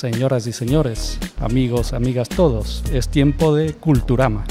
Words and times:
señoras 0.00 0.46
y 0.46 0.54
señores, 0.54 1.18
amigos, 1.40 1.92
amigas 1.92 2.30
todos, 2.30 2.82
es 2.90 3.10
tiempo 3.10 3.54
de 3.54 3.74
Culturama 3.74 4.46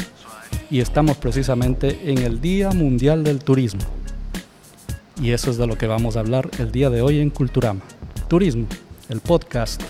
y 0.69 0.79
estamos 0.79 1.17
precisamente 1.17 2.11
en 2.11 2.19
el 2.19 2.39
Día 2.39 2.69
Mundial 2.69 3.23
del 3.23 3.39
Turismo. 3.39 3.81
Y 5.19 5.31
eso 5.31 5.49
es 5.49 5.57
de 5.57 5.65
lo 5.65 5.75
que 5.75 5.87
vamos 5.87 6.15
a 6.15 6.19
hablar 6.19 6.51
el 6.59 6.71
día 6.71 6.91
de 6.91 7.01
hoy 7.01 7.17
en 7.17 7.31
Culturama. 7.31 7.81
Turismo, 8.27 8.67
el 9.09 9.21
podcast 9.21 9.81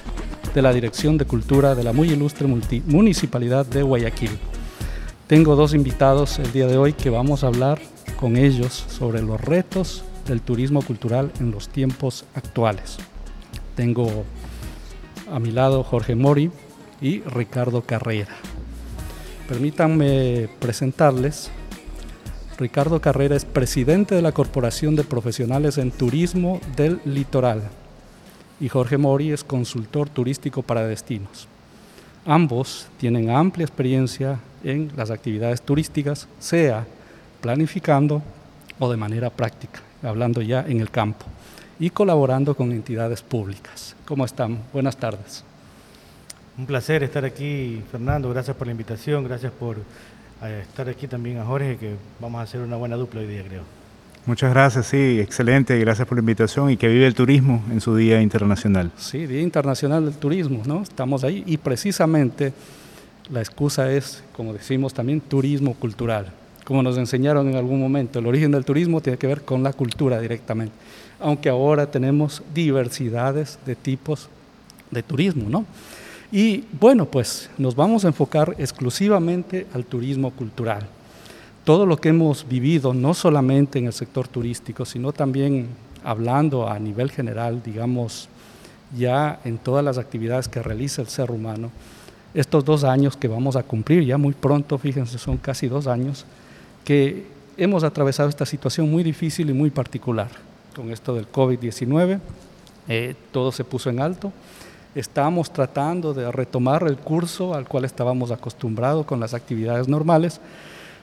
de 0.56 0.62
la 0.62 0.72
Dirección 0.72 1.18
de 1.18 1.26
Cultura 1.26 1.76
de 1.76 1.84
la 1.84 1.92
muy 1.92 2.10
ilustre 2.10 2.48
Municipalidad 2.48 3.66
de 3.66 3.84
Guayaquil. 3.84 4.32
Tengo 5.28 5.58
dos 5.58 5.74
invitados 5.74 6.40
el 6.40 6.54
día 6.54 6.68
de 6.68 6.78
hoy 6.78 6.94
que 6.94 7.10
vamos 7.10 7.44
a 7.44 7.48
hablar 7.48 7.82
con 8.18 8.38
ellos 8.38 8.86
sobre 8.88 9.22
los 9.22 9.42
retos 9.42 10.06
del 10.26 10.40
turismo 10.40 10.82
cultural 10.82 11.34
en 11.42 11.52
los 11.52 11.68
tiempos 11.68 12.24
actuales. 12.34 12.96
Tengo 13.76 14.24
a 15.32 15.40
mi 15.40 15.52
lado 15.52 15.84
Jorge 15.84 16.16
Mori 16.16 16.52
y 17.02 17.22
Ricardo 17.22 17.82
Carrera. 17.82 18.36
Permítanme 19.48 20.50
presentarles. 20.60 21.52
Ricardo 22.58 23.00
Carrera 23.00 23.36
es 23.36 23.46
presidente 23.46 24.16
de 24.16 24.22
la 24.22 24.34
Corporación 24.34 24.96
de 24.96 25.04
Profesionales 25.04 25.78
en 25.78 25.92
Turismo 25.92 26.60
del 26.76 27.00
Litoral 27.06 27.64
y 28.60 28.68
Jorge 28.68 28.98
Mori 28.98 29.32
es 29.32 29.44
consultor 29.44 30.10
turístico 30.10 30.62
para 30.62 30.86
destinos. 30.86 31.48
Ambos 32.26 32.88
tienen 32.98 33.30
amplia 33.30 33.66
experiencia 33.66 34.40
en 34.64 34.92
las 34.98 35.10
actividades 35.10 35.62
turísticas, 35.62 36.28
sea 36.40 36.86
planificando 37.40 38.22
o 38.78 38.92
de 38.92 38.98
manera 38.98 39.30
práctica, 39.30 39.80
hablando 40.04 40.42
ya 40.42 40.66
en 40.68 40.82
el 40.82 40.92
campo 40.92 41.26
y 41.80 41.90
colaborando 41.90 42.56
con 42.56 42.72
entidades 42.72 43.22
públicas. 43.22 43.96
¿Cómo 44.06 44.26
están? 44.26 44.60
Buenas 44.74 44.98
tardes. 44.98 45.44
Un 46.58 46.66
placer 46.66 47.04
estar 47.04 47.24
aquí, 47.24 47.82
Fernando. 47.90 48.30
Gracias 48.30 48.56
por 48.56 48.68
la 48.68 48.72
invitación. 48.72 49.24
Gracias 49.24 49.52
por 49.54 49.78
eh, 50.44 50.60
estar 50.62 50.90
aquí 50.90 51.08
también 51.08 51.38
a 51.38 51.46
Jorge, 51.46 51.78
que 51.78 51.96
vamos 52.20 52.40
a 52.40 52.44
hacer 52.44 52.60
una 52.60 52.76
buena 52.76 52.98
dupla 52.98 53.22
hoy 53.22 53.28
día, 53.28 53.44
creo. 53.48 53.64
Muchas 54.26 54.52
gracias, 54.52 54.88
sí, 54.88 55.22
excelente. 55.22 55.80
Gracias 55.80 56.06
por 56.06 56.18
la 56.18 56.20
invitación 56.20 56.70
y 56.70 56.76
que 56.76 56.90
vive 56.90 57.08
el 57.08 57.16
turismo 57.16 57.64
en 57.72 57.80
su 57.80 57.96
Día 57.96 58.22
Internacional. 58.22 58.92
Sí, 58.98 59.26
Día 59.26 59.42
Internacional 59.42 60.04
del 60.04 60.16
Turismo, 60.16 60.62
¿no? 60.66 60.82
Estamos 60.82 61.24
ahí 61.24 61.44
y 61.48 61.56
precisamente 61.58 62.52
la 63.30 63.40
excusa 63.40 63.90
es, 63.92 64.22
como 64.34 64.52
decimos 64.52 64.94
también, 64.94 65.22
turismo 65.22 65.74
cultural. 65.76 66.28
Como 66.66 66.84
nos 66.84 66.98
enseñaron 66.98 67.48
en 67.48 67.56
algún 67.56 67.80
momento, 67.80 68.20
el 68.20 68.28
origen 68.28 68.52
del 68.52 68.66
turismo 68.66 69.00
tiene 69.00 69.18
que 69.18 69.28
ver 69.28 69.42
con 69.44 69.64
la 69.64 69.72
cultura 69.72 70.20
directamente 70.20 70.74
aunque 71.20 71.50
ahora 71.50 71.90
tenemos 71.90 72.42
diversidades 72.54 73.60
de 73.66 73.76
tipos 73.76 74.30
de 74.92 75.04
turismo, 75.04 75.50
¿no? 75.50 75.66
Y 76.32 76.64
bueno, 76.80 77.06
pues 77.06 77.50
nos 77.58 77.76
vamos 77.76 78.06
a 78.06 78.10
enfocar 78.10 78.56
exclusivamente 78.60 79.68
al 79.74 79.86
turismo 79.86 80.32
cultural. 80.32 80.86
Todo 81.64 81.86
lo 81.86 81.98
que 81.98 82.10
hemos 82.10 82.48
vivido, 82.48 82.94
no 82.94 83.14
solamente 83.14 83.80
en 83.80 83.88
el 83.88 83.94
sector 83.94 84.28
turístico, 84.28 84.86
sino 84.86 85.12
también 85.12 85.68
hablando 86.04 86.70
a 86.70 86.80
nivel 86.80 87.12
general, 87.12 87.62
digamos, 87.64 88.30
ya 88.96 89.40
en 89.44 89.58
todas 89.58 89.84
las 89.84 89.98
actividades 89.98 90.48
que 90.48 90.64
realiza 90.64 91.02
el 91.02 91.10
ser 91.10 91.32
humano, 91.32 91.72
estos 92.34 92.64
dos 92.64 92.84
años 92.84 93.18
que 93.18 93.28
vamos 93.28 93.56
a 93.56 93.64
cumplir, 93.64 94.04
ya 94.06 94.18
muy 94.18 94.34
pronto, 94.34 94.78
fíjense, 94.78 95.18
son 95.18 95.38
casi 95.38 95.68
dos 95.68 95.88
años, 95.88 96.26
que 96.86 97.26
hemos 97.58 97.84
atravesado 97.84 98.30
esta 98.30 98.46
situación 98.46 98.90
muy 98.90 99.04
difícil 99.04 99.50
y 99.50 99.54
muy 99.54 99.72
particular 99.72 100.49
con 100.76 100.92
esto 100.92 101.14
del 101.14 101.32
COVID-19, 101.32 102.20
eh, 102.88 103.16
todo 103.32 103.52
se 103.52 103.64
puso 103.64 103.90
en 103.90 104.00
alto. 104.00 104.32
Estamos 104.96 105.52
tratando 105.52 106.14
de 106.14 106.32
retomar 106.32 106.84
el 106.88 106.98
curso 106.98 107.54
al 107.54 107.68
cual 107.68 107.86
estábamos 107.86 108.32
acostumbrados 108.32 109.06
con 109.06 109.20
las 109.20 109.34
actividades 109.34 109.88
normales, 109.88 110.42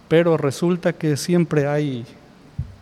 pero 0.09 0.37
resulta 0.37 0.93
que 0.93 1.17
siempre 1.17 1.67
hay 1.67 2.05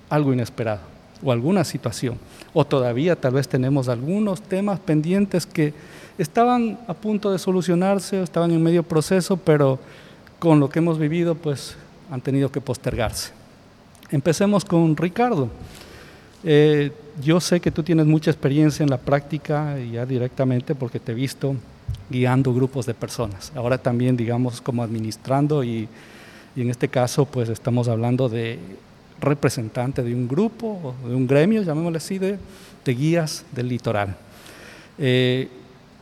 algo 0.09 0.33
inesperado 0.33 0.81
o 1.23 1.33
alguna 1.33 1.65
situación, 1.65 2.19
o 2.53 2.65
todavía 2.65 3.17
tal 3.17 3.35
vez 3.35 3.49
tenemos 3.49 3.89
algunos 3.89 4.43
temas 4.43 4.79
pendientes 4.79 5.47
que 5.47 5.73
estaban 6.19 6.79
a 6.87 6.95
punto 6.95 7.33
de 7.33 7.39
solucionarse, 7.39 8.23
estaban 8.23 8.51
en 8.51 8.63
medio 8.63 8.83
proceso, 8.83 9.37
pero 9.37 9.79
con 10.39 10.61
lo 10.61 10.69
que 10.69 10.81
hemos 10.81 10.99
vivido, 10.99 11.35
pues 11.35 11.77
han 12.11 12.21
tenido 12.21 12.53
que 12.53 12.61
postergarse. 12.61 13.33
Empecemos 14.11 14.65
con 14.65 14.97
Ricardo. 14.97 15.49
Eh, 16.45 16.93
yo 17.23 17.41
sé 17.41 17.61
que 17.61 17.71
tú 17.71 17.83
tienes 17.83 18.07
mucha 18.07 18.31
experiencia 18.31 18.83
en 18.83 18.91
la 18.91 18.99
práctica 18.99 19.79
ya 19.79 20.05
directamente 20.05 20.75
porque 20.75 21.01
te 21.01 21.13
he 21.13 21.15
visto 21.15 21.57
guiando 22.11 22.53
grupos 22.53 22.85
de 22.87 22.95
personas. 22.95 23.51
Ahora 23.55 23.79
también, 23.79 24.17
digamos, 24.17 24.61
como 24.61 24.83
administrando 24.83 25.65
y, 25.65 25.89
en 26.57 26.71
este 26.71 26.89
caso, 26.89 27.25
pues 27.25 27.49
estamos 27.49 27.89
hablando 27.89 28.29
de 28.29 28.59
representante 29.21 30.03
de 30.03 30.15
un 30.15 30.29
grupo, 30.29 30.95
de 31.07 31.15
un 31.15 31.27
gremio, 31.27 31.63
llamémosle 31.63 31.99
así, 31.99 32.19
de, 32.19 32.39
guías 32.85 33.45
del 33.53 33.69
litoral. 33.69 34.15
Eh, 34.99 35.49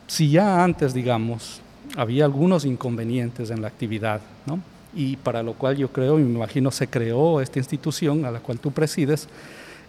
si 0.07 0.29
ya 0.29 0.63
antes, 0.63 0.93
digamos, 0.93 1.61
había 1.95 2.25
algunos 2.25 2.65
inconvenientes 2.65 3.49
en 3.49 3.61
la 3.61 3.69
actividad, 3.69 4.19
¿no? 4.45 4.59
y 4.95 5.15
para 5.17 5.41
lo 5.41 5.53
cual 5.53 5.77
yo 5.77 5.91
creo 5.91 6.19
y 6.19 6.23
me 6.23 6.35
imagino 6.35 6.71
se 6.71 6.87
creó 6.87 7.41
esta 7.41 7.59
institución 7.59 8.25
a 8.25 8.31
la 8.31 8.39
cual 8.39 8.59
tú 8.59 8.71
presides, 8.71 9.27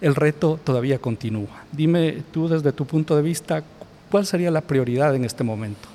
el 0.01 0.15
reto 0.15 0.59
todavía 0.63 0.99
continúa. 0.99 1.65
Dime 1.73 2.23
tú 2.33 2.49
desde 2.49 2.73
tu 2.73 2.87
punto 2.87 3.17
de 3.17 3.23
vista, 3.23 3.63
¿cuál 4.11 4.27
sería 4.27 4.51
la 4.51 4.61
prioridad 4.61 5.15
en 5.15 5.25
este 5.25 5.45
momento? 5.45 5.89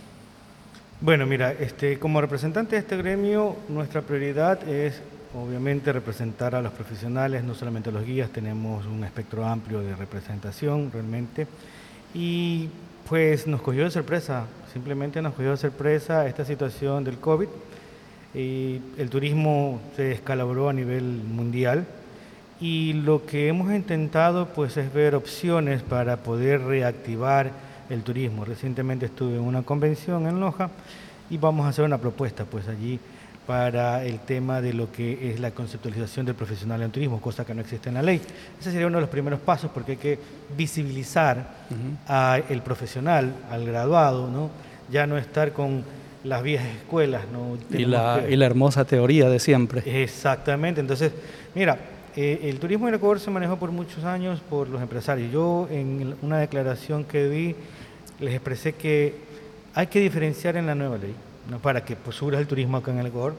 Bueno, 1.01 1.25
mira, 1.25 1.53
este, 1.53 1.97
como 1.97 2.19
representante 2.19 2.75
de 2.75 2.81
este 2.81 2.97
gremio, 2.97 3.55
nuestra 3.69 4.01
prioridad 4.01 4.67
es 4.67 5.01
obviamente 5.33 5.93
representar 5.93 6.55
a 6.55 6.61
los 6.61 6.73
profesionales, 6.73 7.43
no 7.43 7.53
solamente 7.53 7.89
a 7.89 7.93
los 7.93 8.05
guías, 8.05 8.29
tenemos 8.31 8.85
un 8.85 9.03
espectro 9.03 9.45
amplio 9.45 9.79
de 9.79 9.95
representación 9.95 10.91
realmente. 10.91 11.47
Y 12.13 12.69
pues 13.07 13.47
nos 13.47 13.61
cogió 13.61 13.83
de 13.83 13.91
sorpresa, 13.91 14.45
simplemente 14.73 15.21
nos 15.21 15.33
cogió 15.33 15.51
de 15.51 15.57
sorpresa 15.57 16.27
esta 16.27 16.43
situación 16.45 17.03
del 17.03 17.17
COVID. 17.17 17.47
Y 18.33 18.81
el 18.97 19.09
turismo 19.09 19.81
se 19.95 20.03
descalabró 20.03 20.69
a 20.69 20.73
nivel 20.73 21.03
mundial 21.03 21.85
y 22.61 22.93
lo 22.93 23.25
que 23.25 23.47
hemos 23.47 23.73
intentado 23.73 24.47
pues 24.47 24.75
es 24.77 24.93
ver 24.93 25.15
opciones 25.15 25.81
para 25.81 26.17
poder 26.17 26.61
reactivar 26.61 27.51
el 27.89 28.03
turismo. 28.03 28.45
Recientemente 28.45 29.05
estuve 29.05 29.35
en 29.35 29.41
una 29.41 29.61
convención 29.63 30.27
en 30.27 30.39
Loja 30.39 30.69
y 31.29 31.37
vamos 31.37 31.65
a 31.65 31.69
hacer 31.69 31.85
una 31.85 31.97
propuesta 31.97 32.45
pues 32.45 32.67
allí 32.67 32.99
para 33.47 34.05
el 34.05 34.19
tema 34.19 34.61
de 34.61 34.73
lo 34.73 34.91
que 34.91 35.31
es 35.31 35.39
la 35.39 35.51
conceptualización 35.51 36.25
del 36.25 36.35
profesional 36.35 36.81
en 36.83 36.91
turismo, 36.91 37.19
cosa 37.19 37.45
que 37.45 37.55
no 37.55 37.61
existe 37.61 37.89
en 37.89 37.95
la 37.95 38.03
ley. 38.03 38.21
Ese 38.59 38.71
sería 38.71 38.85
uno 38.85 38.97
de 38.97 39.01
los 39.01 39.09
primeros 39.09 39.39
pasos 39.39 39.71
porque 39.73 39.93
hay 39.93 39.97
que 39.97 40.19
visibilizar 40.55 41.47
al 42.07 42.61
profesional, 42.63 43.33
al 43.49 43.65
graduado, 43.65 44.29
¿no? 44.29 44.51
ya 44.91 45.07
no 45.07 45.17
estar 45.17 45.53
con 45.53 45.83
las 46.23 46.43
viejas 46.43 46.67
escuelas. 46.67 47.23
¿no? 47.31 47.57
Y 47.71 47.85
la, 47.85 48.23
y 48.29 48.35
la 48.35 48.45
hermosa 48.45 48.85
teoría 48.85 49.29
de 49.29 49.39
siempre. 49.39 49.81
Exactamente, 50.03 50.81
entonces, 50.81 51.11
mira, 51.55 51.79
eh, 52.21 52.49
el 52.49 52.59
turismo 52.59 52.89
en 52.89 52.95
Ecuador 52.95 53.17
se 53.17 53.31
manejó 53.31 53.55
por 53.55 53.71
muchos 53.71 54.03
años 54.03 54.41
por 54.41 54.67
los 54.67 54.81
empresarios. 54.81 55.31
Yo 55.31 55.69
en 55.71 56.17
una 56.21 56.37
declaración 56.37 57.05
que 57.05 57.29
di 57.29 57.55
les 58.19 58.33
expresé 58.33 58.73
que 58.73 59.15
hay 59.73 59.87
que 59.87 60.01
diferenciar 60.01 60.57
en 60.57 60.65
la 60.65 60.75
nueva 60.75 60.97
ley, 60.97 61.15
¿no? 61.49 61.59
para 61.59 61.85
que 61.85 61.95
pues, 61.95 62.21
el 62.21 62.45
turismo 62.45 62.75
acá 62.75 62.91
en 62.91 62.99
el 62.99 63.07
Ecuador, 63.07 63.35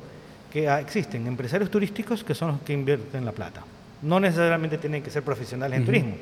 que 0.51 0.67
ah, 0.67 0.81
existen 0.81 1.27
empresarios 1.27 1.71
turísticos 1.71 2.25
que 2.25 2.35
son 2.35 2.53
los 2.53 2.61
que 2.63 2.73
invierten 2.73 3.23
la 3.23 3.33
plata. 3.33 3.63
No 4.01 4.19
necesariamente 4.19 4.79
tienen 4.79 5.03
que 5.03 5.11
ser 5.11 5.23
profesionales 5.25 5.79
en 5.79 5.85
turismo, 5.85 6.15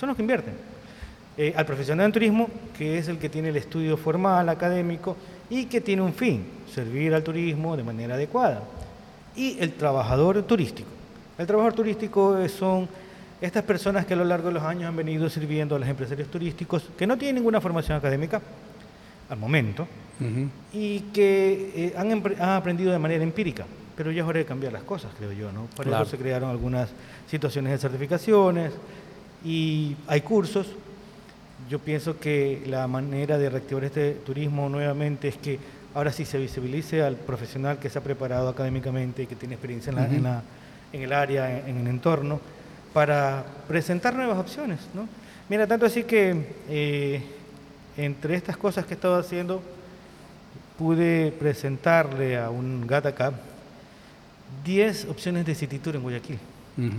son 0.00 0.06
los 0.06 0.16
que 0.16 0.22
invierten. 0.22 0.54
Eh, 1.36 1.52
al 1.54 1.66
profesional 1.66 2.06
en 2.06 2.12
turismo, 2.12 2.48
que 2.78 2.96
es 2.96 3.08
el 3.08 3.18
que 3.18 3.28
tiene 3.28 3.50
el 3.50 3.56
estudio 3.58 3.98
formal, 3.98 4.48
académico, 4.48 5.18
y 5.50 5.66
que 5.66 5.82
tiene 5.82 6.00
un 6.00 6.14
fin, 6.14 6.46
servir 6.74 7.12
al 7.12 7.22
turismo 7.22 7.76
de 7.76 7.82
manera 7.82 8.14
adecuada. 8.14 8.62
Y 9.36 9.58
el 9.60 9.74
trabajador 9.74 10.42
turístico, 10.44 10.95
el 11.38 11.46
trabajador 11.46 11.74
turístico 11.74 12.48
son 12.48 12.88
estas 13.40 13.62
personas 13.64 14.06
que 14.06 14.14
a 14.14 14.16
lo 14.16 14.24
largo 14.24 14.48
de 14.48 14.54
los 14.54 14.62
años 14.62 14.84
han 14.84 14.96
venido 14.96 15.28
sirviendo 15.28 15.76
a 15.76 15.78
los 15.78 15.88
empresarios 15.88 16.28
turísticos 16.28 16.90
que 16.96 17.06
no 17.06 17.18
tienen 17.18 17.36
ninguna 17.36 17.60
formación 17.60 17.98
académica 17.98 18.40
al 19.28 19.38
momento 19.38 19.86
y 20.72 21.00
que 21.12 21.72
eh, 21.74 21.94
han, 21.96 22.22
aprendido 22.40 22.90
de 22.90 22.98
manera 22.98 23.22
empírica. 23.22 23.66
Pero 23.96 24.10
ya 24.10 24.22
es 24.22 24.28
hora 24.28 24.38
de 24.38 24.44
cambiar 24.44 24.72
las 24.72 24.82
cosas, 24.82 25.10
creo 25.16 25.32
yo, 25.32 25.52
¿no? 25.52 25.66
Por 25.74 25.88
eso 25.88 26.04
se 26.04 26.18
crearon 26.18 26.50
algunas 26.50 26.90
situaciones 27.30 27.72
de 27.72 27.78
certificaciones 27.78 28.72
y 29.44 29.96
hay 30.06 30.20
cursos. 30.22 30.68
Yo 31.68 31.78
pienso 31.78 32.18
que 32.18 32.62
la 32.66 32.86
manera 32.86 33.38
de 33.38 33.50
reactivar 33.50 33.84
este 33.84 34.12
turismo 34.12 34.68
nuevamente 34.68 35.28
es 35.28 35.36
que 35.36 35.58
ahora 35.94 36.12
sí 36.12 36.24
se 36.24 36.38
visibilice 36.38 37.02
al 37.02 37.16
profesional 37.16 37.78
que 37.78 37.88
se 37.88 37.98
ha 37.98 38.02
preparado 38.02 38.48
académicamente 38.48 39.22
y 39.22 39.26
que 39.26 39.34
tiene 39.34 39.54
experiencia 39.54 39.90
en 39.90 39.96
la 39.96 40.06
en 40.06 40.42
el 40.92 41.12
área, 41.12 41.66
en, 41.66 41.78
el 41.78 41.86
entorno, 41.86 42.40
para 42.92 43.44
presentar 43.68 44.14
nuevas 44.14 44.38
opciones. 44.38 44.80
¿no? 44.94 45.08
Mira, 45.48 45.66
tanto 45.66 45.86
así 45.86 46.04
que 46.04 46.54
eh, 46.68 47.22
entre 47.96 48.34
estas 48.34 48.56
cosas 48.56 48.84
que 48.84 48.94
he 48.94 48.96
estado 48.96 49.18
haciendo, 49.18 49.62
pude 50.78 51.32
presentarle 51.32 52.36
a 52.36 52.50
un 52.50 52.86
GATACAP 52.86 53.34
10 54.64 55.06
opciones 55.06 55.46
de 55.46 55.54
City 55.54 55.78
Tour 55.78 55.96
en 55.96 56.02
Guayaquil, 56.02 56.38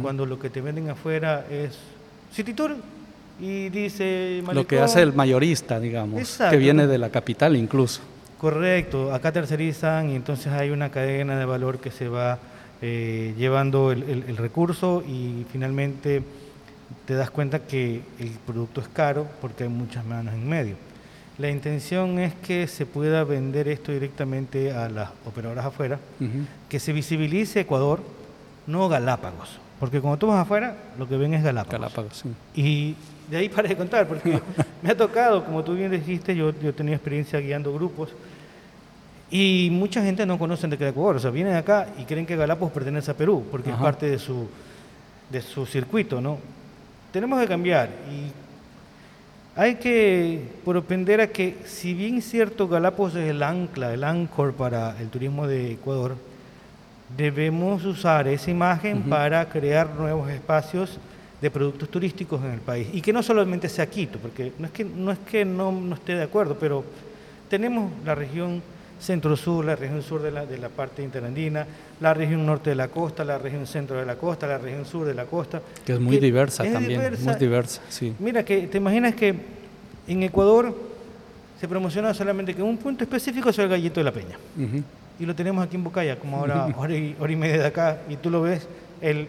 cuando 0.01 0.25
lo 0.25 0.39
que 0.39 0.49
te 0.49 0.59
venden 0.61 0.89
afuera 0.89 1.45
es 1.49 1.77
City 2.33 2.53
Tour 2.53 2.75
y 3.39 3.69
dice... 3.69 4.43
lo 4.51 4.65
que 4.65 4.79
hace 4.79 5.01
el 5.01 5.13
mayorista, 5.13 5.79
digamos, 5.79 6.39
que 6.49 6.57
viene 6.57 6.87
de 6.87 6.97
la 6.97 7.09
capital 7.09 7.55
incluso. 7.55 8.01
Correcto, 8.39 9.13
acá 9.13 9.31
tercerizan 9.31 10.09
y 10.11 10.15
entonces 10.15 10.51
hay 10.53 10.69
una 10.69 10.89
cadena 10.89 11.37
de 11.37 11.45
valor 11.45 11.79
que 11.79 11.91
se 11.91 12.07
va 12.07 12.39
eh, 12.81 13.33
llevando 13.37 13.91
el, 13.91 14.37
recurso 14.37 15.03
y 15.07 15.45
finalmente 15.51 16.21
te 17.05 17.15
das 17.15 17.31
cuenta 17.31 17.59
que 17.59 18.01
el 18.19 18.29
producto 18.45 18.81
es 18.81 18.87
caro 18.87 19.27
porque 19.41 19.63
hay 19.63 19.69
muchas 19.69 20.05
manos 20.05 20.33
en 20.33 20.47
medio. 20.47 20.75
La 21.37 21.49
intención 21.49 22.19
es 22.19 22.33
que 22.35 22.67
se 22.67 22.85
pueda 22.85 23.23
vender 23.23 23.67
esto 23.67 23.91
directamente 23.91 24.71
a 24.71 24.89
las 24.89 25.09
operadoras 25.25 25.65
afuera, 25.65 25.99
que 26.67 26.79
se 26.79 26.93
visibilice 26.93 27.61
Ecuador, 27.61 28.01
no 28.65 28.89
Galápagos, 28.89 29.59
porque 29.79 30.01
cuando 30.01 30.17
tú 30.17 30.27
vas 30.27 30.39
afuera 30.39 30.75
lo 30.97 31.07
que 31.07 31.17
ven 31.17 31.33
es 31.33 31.43
Galápagos. 31.43 31.79
Galápagos 31.79 32.17
sí. 32.23 32.29
Y 32.59 32.95
de 33.29 33.37
ahí 33.37 33.49
para 33.55 33.67
de 33.67 33.75
contar, 33.75 34.07
porque 34.07 34.39
me 34.81 34.91
ha 34.91 34.97
tocado, 34.97 35.43
como 35.45 35.63
tú 35.63 35.75
bien 35.75 35.91
dijiste, 35.91 36.35
yo, 36.35 36.51
yo 36.59 36.73
tenido 36.73 36.95
experiencia 36.95 37.39
guiando 37.39 37.73
grupos 37.73 38.09
y 39.29 39.69
mucha 39.71 40.01
gente 40.01 40.25
no 40.25 40.39
conoce 40.39 40.67
de 40.67 40.89
Ecuador, 40.89 41.17
o 41.17 41.19
sea, 41.19 41.31
vienen 41.31 41.55
acá 41.55 41.87
y 41.97 42.03
creen 42.03 42.25
que 42.25 42.35
Galápagos 42.35 42.71
pertenece 42.71 43.11
a 43.11 43.17
Perú, 43.17 43.45
porque 43.51 43.71
es 43.71 43.75
parte 43.75 44.09
de 44.09 44.19
su, 44.19 44.47
de 45.29 45.41
su 45.41 45.65
circuito, 45.65 46.21
¿no? 46.21 46.37
Tenemos 47.11 47.39
que 47.41 47.47
cambiar 47.47 47.89
y 48.09 48.31
hay 49.59 49.75
que 49.75 50.41
propender 50.63 51.19
a 51.19 51.27
que, 51.27 51.57
si 51.65 51.93
bien 51.93 52.21
cierto, 52.21 52.67
Galápagos 52.67 53.15
es 53.15 53.29
el 53.29 53.43
ancla, 53.43 53.93
el 53.93 54.03
ancor 54.03 54.53
para 54.53 54.95
el 54.99 55.09
turismo 55.09 55.47
de 55.47 55.73
Ecuador, 55.73 56.15
debemos 57.17 57.83
usar 57.85 58.27
esa 58.27 58.51
imagen 58.51 59.03
para 59.03 59.47
crear 59.49 59.89
nuevos 59.95 60.29
espacios 60.29 60.99
de 61.41 61.51
productos 61.51 61.89
turísticos 61.89 62.43
en 62.43 62.51
el 62.51 62.59
país. 62.59 62.87
Y 62.93 63.01
que 63.01 63.11
no 63.11 63.21
solamente 63.23 63.67
sea 63.67 63.87
Quito, 63.87 64.19
porque 64.19 64.53
no 64.57 64.67
es 64.67 64.71
que 64.71 64.85
no, 64.85 65.11
es 65.11 65.19
que 65.19 65.43
no, 65.43 65.71
no 65.71 65.95
esté 65.95 66.15
de 66.15 66.23
acuerdo, 66.23 66.57
pero 66.59 66.83
tenemos 67.49 67.91
la 68.05 68.15
región 68.15 68.61
centro-sur, 68.99 69.63
la 69.65 69.75
región 69.75 70.01
sur 70.01 70.21
de 70.21 70.31
la, 70.31 70.45
de 70.45 70.57
la 70.57 70.69
parte 70.69 71.03
interandina, 71.03 71.65
la 71.99 72.13
región 72.13 72.45
norte 72.45 72.71
de 72.71 72.75
la 72.75 72.87
costa, 72.87 73.23
la 73.23 73.37
región 73.37 73.67
centro 73.67 73.97
de 73.97 74.05
la 74.05 74.15
costa, 74.15 74.47
la 74.47 74.57
región 74.57 74.85
sur 74.85 75.05
de 75.05 75.13
la 75.13 75.25
costa. 75.25 75.61
Que 75.85 75.93
es 75.93 75.99
muy 75.99 76.17
diversa 76.17 76.63
también, 76.63 77.01
muy 77.23 77.35
diversa, 77.35 77.81
sí. 77.89 78.13
Mira, 78.19 78.43
que 78.43 78.67
te 78.67 78.77
imaginas 78.77 79.15
que 79.15 79.35
en 80.07 80.23
Ecuador 80.23 80.75
se 81.59 81.67
promociona 81.67 82.13
solamente 82.13 82.53
que 82.53 82.61
un 82.61 82.77
punto 82.77 83.03
específico 83.03 83.49
es 83.49 83.59
el 83.59 83.67
gallito 83.67 83.99
de 83.99 84.03
la 84.03 84.11
peña. 84.11 84.37
Y 85.19 85.25
lo 85.25 85.33
tenemos 85.33 85.65
aquí 85.65 85.75
en 85.75 85.83
Bucaya, 85.83 86.17
como 86.17 86.37
ahora 86.37 86.65
hora 86.77 86.95
y, 86.95 87.15
hora 87.19 87.31
y 87.31 87.35
media 87.35 87.57
de 87.57 87.65
acá, 87.65 87.99
y 88.09 88.15
tú 88.15 88.29
lo 88.29 88.41
ves, 88.41 88.67
el 89.01 89.27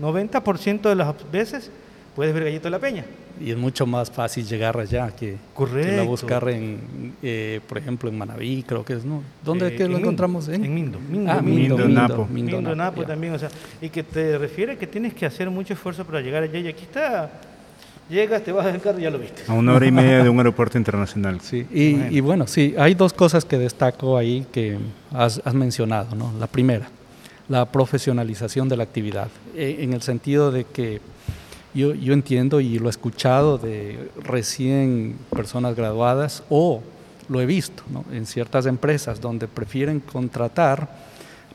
90% 0.00 0.82
de 0.82 0.94
las 0.94 1.14
veces 1.30 1.70
puedes 2.14 2.34
ver 2.34 2.44
gallito 2.44 2.64
de 2.64 2.70
la 2.70 2.78
peña 2.78 3.04
y 3.40 3.50
es 3.50 3.56
mucho 3.56 3.86
más 3.86 4.10
fácil 4.10 4.46
llegar 4.46 4.78
allá 4.78 5.10
que, 5.10 5.36
que 5.56 6.00
buscar 6.02 6.48
en, 6.48 7.14
eh, 7.22 7.60
por 7.68 7.78
ejemplo, 7.78 8.08
en 8.08 8.18
Manaví, 8.18 8.62
creo 8.62 8.84
que 8.84 8.94
es, 8.94 9.04
¿no? 9.04 9.22
¿Dónde 9.44 9.68
eh, 9.68 9.76
que 9.76 9.88
lo 9.88 9.98
encontramos? 9.98 10.48
En, 10.48 10.64
en 10.64 10.74
Mindo. 10.74 10.98
ah, 11.28 11.40
Mindo, 11.40 11.76
Mindo, 11.76 11.88
Napo. 11.88 12.26
Mindo, 12.30 12.74
Napo, 12.74 13.04
también, 13.04 13.34
o 13.34 13.38
sea, 13.38 13.48
y 13.80 13.88
que 13.88 14.02
te 14.02 14.38
refiere 14.38 14.76
que 14.76 14.86
tienes 14.86 15.14
que 15.14 15.26
hacer 15.26 15.50
mucho 15.50 15.74
esfuerzo 15.74 16.04
para 16.04 16.20
llegar 16.20 16.42
allá 16.42 16.58
y 16.58 16.68
aquí 16.68 16.82
está. 16.82 17.30
Llegas, 18.10 18.42
te 18.42 18.52
vas 18.52 18.66
del 18.66 18.80
carro 18.80 18.98
y 18.98 19.02
ya 19.02 19.10
lo 19.10 19.18
viste. 19.18 19.42
A 19.48 19.54
una 19.54 19.72
hora 19.74 19.86
y 19.86 19.92
media 19.92 20.22
de 20.22 20.28
un 20.28 20.36
aeropuerto 20.38 20.76
internacional. 20.76 21.40
Sí, 21.40 21.66
y 21.70 21.92
bueno. 21.94 22.10
y 22.10 22.20
bueno, 22.20 22.46
sí, 22.46 22.74
hay 22.76 22.94
dos 22.94 23.12
cosas 23.12 23.44
que 23.44 23.56
destaco 23.56 24.18
ahí 24.18 24.46
que 24.52 24.76
has, 25.12 25.40
has 25.44 25.54
mencionado, 25.54 26.14
¿no? 26.14 26.32
La 26.38 26.46
primera, 26.46 26.88
la 27.48 27.64
profesionalización 27.64 28.68
de 28.68 28.76
la 28.76 28.82
actividad, 28.82 29.28
eh, 29.54 29.78
en 29.80 29.92
el 29.92 30.02
sentido 30.02 30.50
de 30.50 30.64
que 30.64 31.00
yo, 31.74 31.94
yo 31.94 32.12
entiendo 32.12 32.60
y 32.60 32.78
lo 32.78 32.86
he 32.86 32.90
escuchado 32.90 33.58
de 33.58 34.10
recién 34.22 35.16
personas 35.30 35.74
graduadas 35.74 36.42
o 36.50 36.82
lo 37.28 37.40
he 37.40 37.46
visto 37.46 37.82
en 38.12 38.26
ciertas 38.26 38.66
empresas 38.66 39.20
donde 39.20 39.48
prefieren 39.48 40.00
contratar 40.00 40.88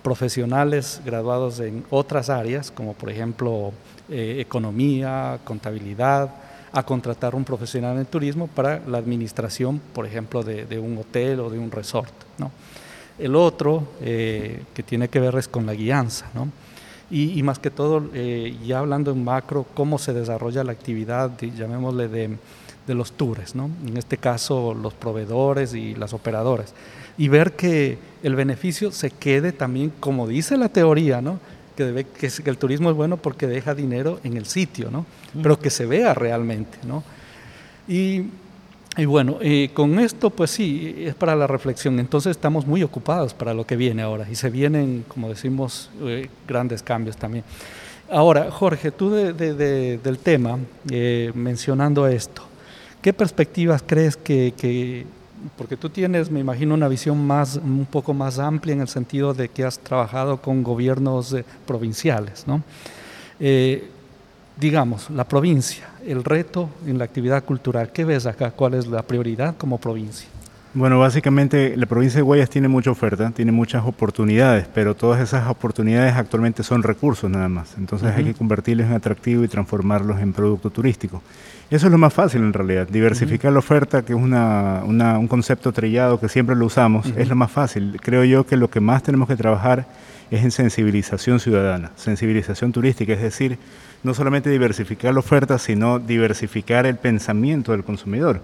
profesionales 0.02 1.02
graduados 1.06 1.60
en 1.60 1.84
otras 1.90 2.30
áreas, 2.30 2.72
como 2.72 2.94
por 2.94 3.10
ejemplo 3.10 3.74
eh, 4.10 4.38
economía, 4.40 5.40
contabilidad, 5.44 6.30
a 6.72 6.84
contratar 6.84 7.36
un 7.36 7.44
profesional 7.44 7.98
en 7.98 8.06
turismo 8.06 8.48
para 8.48 8.80
la 8.88 8.98
administración, 8.98 9.82
por 9.94 10.06
ejemplo, 10.06 10.44
de, 10.44 10.80
un 10.80 10.98
hotel 10.98 11.40
o 11.40 11.50
de 11.50 11.60
un 11.60 11.72
resort. 11.72 12.14
¿no? 12.38 12.52
El 13.18 13.36
otro 13.36 13.88
eh, 14.02 14.64
que 14.74 14.84
tiene 14.84 15.10
que 15.10 15.20
ver 15.20 15.36
es 15.36 15.48
con 15.48 15.66
la 15.66 15.74
guianza. 15.74 16.28
¿no? 16.34 16.50
Y, 17.10 17.42
más 17.44 17.60
que 17.60 17.72
todo, 17.72 18.04
eh, 18.14 18.56
ya 18.66 18.80
hablando 18.80 19.12
en 19.12 19.24
macro, 19.24 19.66
cómo 19.74 19.98
se 19.98 20.14
desarrolla 20.14 20.64
la 20.64 20.74
actividad, 20.74 21.32
llamémosle 21.40 22.08
de, 22.10 22.38
de 22.86 22.94
los 22.96 23.12
tours, 23.14 23.56
¿no? 23.56 23.70
en 23.86 23.98
este 23.98 24.18
caso 24.18 24.74
los 24.74 24.94
proveedores 24.94 25.74
y 25.74 25.96
las 25.96 26.14
operadoras, 26.14 26.74
y 27.18 27.28
ver 27.28 27.54
que 27.54 27.98
el 28.24 28.36
beneficio 28.36 28.92
se 28.92 29.12
quede 29.12 29.52
también, 29.52 29.92
como 30.00 30.28
dice 30.28 30.58
la 30.58 30.70
teoría, 30.70 31.22
¿no? 31.22 31.40
que, 31.78 31.84
debe, 31.84 32.04
que, 32.06 32.30
el 32.46 32.58
turismo 32.58 32.90
es 32.90 32.96
bueno 32.96 33.18
porque 33.18 33.48
deja 33.48 33.76
dinero 33.76 34.20
en 34.24 34.36
el 34.36 34.46
sitio, 34.46 34.90
¿no? 34.90 35.06
pero 35.42 35.60
que 35.60 35.70
se 35.70 35.86
vea 35.86 36.14
realmente. 36.14 36.78
¿no? 36.84 37.04
Y 37.88 38.26
y 38.98 39.06
bueno, 39.06 39.38
eh, 39.42 39.70
con 39.74 40.00
esto 40.00 40.32
pues 40.32 40.50
sí, 40.52 40.96
es 40.98 41.14
para 41.14 41.36
la 41.36 41.46
reflexión. 41.46 42.00
Entonces 42.00 42.32
estamos 42.32 42.66
muy 42.66 42.82
ocupados 42.82 43.34
para 43.34 43.54
lo 43.54 43.66
que 43.66 43.76
viene 43.76 44.02
ahora 44.02 44.28
y 44.30 44.36
se 44.36 44.50
vienen, 44.50 45.06
como 45.08 45.30
decimos, 45.30 45.92
eh, 46.02 46.30
grandes 46.48 46.82
cambios 46.82 47.16
también. 47.16 47.44
Ahora, 48.10 48.50
Jorge, 48.50 48.92
tú 48.92 49.12
del 49.12 50.20
tema, 50.24 50.58
eh, 50.90 51.32
mencionando 51.36 52.08
esto, 52.08 52.42
¿qué 53.02 53.14
perspectivas 53.14 53.84
crees 53.86 54.16
que, 54.16 55.06
porque 55.58 55.76
tú 55.76 55.90
tienes, 55.90 56.32
me 56.32 56.40
imagino, 56.40 56.74
una 56.74 56.88
visión 56.88 57.28
más, 57.28 57.58
un 57.58 57.86
poco 57.86 58.14
más 58.14 58.40
amplia 58.40 58.74
en 58.74 58.82
el 58.82 58.88
sentido 58.88 59.34
de 59.34 59.50
que 59.50 59.66
has 59.66 59.78
trabajado 59.78 60.42
con 60.42 60.64
gobiernos 60.64 61.36
provinciales, 61.66 62.48
¿no? 62.48 62.64
Digamos, 64.60 65.10
la 65.10 65.24
provincia, 65.24 65.88
el 66.06 66.24
reto 66.24 66.70
en 66.86 66.98
la 66.98 67.06
actividad 67.06 67.44
cultural. 67.44 67.92
¿Qué 67.92 68.06
ves 68.06 68.26
acá? 68.26 68.52
¿Cuál 68.52 68.74
es 68.74 68.88
la 68.88 69.04
prioridad 69.04 69.56
como 69.58 69.78
provincia? 69.78 70.28
Bueno, 70.74 71.00
básicamente 71.00 71.76
la 71.76 71.88
provincia 71.88 72.18
de 72.18 72.22
Guayas 72.22 72.50
tiene 72.50 72.68
mucha 72.68 72.92
oferta, 72.92 73.32
tiene 73.32 73.52
muchas 73.52 73.84
oportunidades, 73.84 74.68
pero 74.72 74.96
todas 74.96 75.20
esas 75.22 75.48
oportunidades 75.48 76.16
actualmente 76.16 76.62
son 76.62 76.84
recursos 76.84 77.32
nada 77.32 77.50
más. 77.50 77.74
Entonces 77.78 78.14
hay 78.16 78.26
que 78.26 78.34
convertirlos 78.36 78.86
en 78.86 78.94
atractivo 78.94 79.44
y 79.44 79.48
transformarlos 79.48 80.20
en 80.20 80.34
producto 80.34 80.70
turístico. 80.70 81.24
Eso 81.72 81.88
es 81.88 81.92
lo 81.92 81.98
más 81.98 82.14
fácil 82.14 82.42
en 82.42 82.54
realidad. 82.54 82.88
Diversificar 82.88 83.52
la 83.52 83.60
oferta, 83.60 84.04
que 84.04 84.14
es 84.14 84.20
una, 84.20 84.84
un 84.86 85.28
concepto 85.28 85.72
trillado 85.72 86.20
que 86.20 86.30
siempre 86.30 86.56
lo 86.56 86.66
usamos, 86.68 87.12
es 87.16 87.28
lo 87.28 87.36
más 87.36 87.50
fácil. 87.50 88.00
Creo 88.02 88.24
yo 88.24 88.46
que 88.46 88.56
lo 88.56 88.70
que 88.70 88.80
más 88.80 89.02
tenemos 89.02 89.28
que 89.28 89.36
trabajar 89.36 89.88
es 90.30 90.44
en 90.44 90.52
sensibilización 90.52 91.40
ciudadana, 91.40 91.92
sensibilización 91.96 92.72
turística, 92.72 93.14
es 93.14 93.22
decir, 93.22 93.58
no 94.04 94.14
solamente 94.14 94.50
diversificar 94.50 95.14
la 95.14 95.20
oferta, 95.20 95.58
sino 95.58 96.00
diversificar 96.00 96.86
el 96.86 96.96
pensamiento 96.96 97.72
del 97.72 97.84
consumidor. 97.84 98.42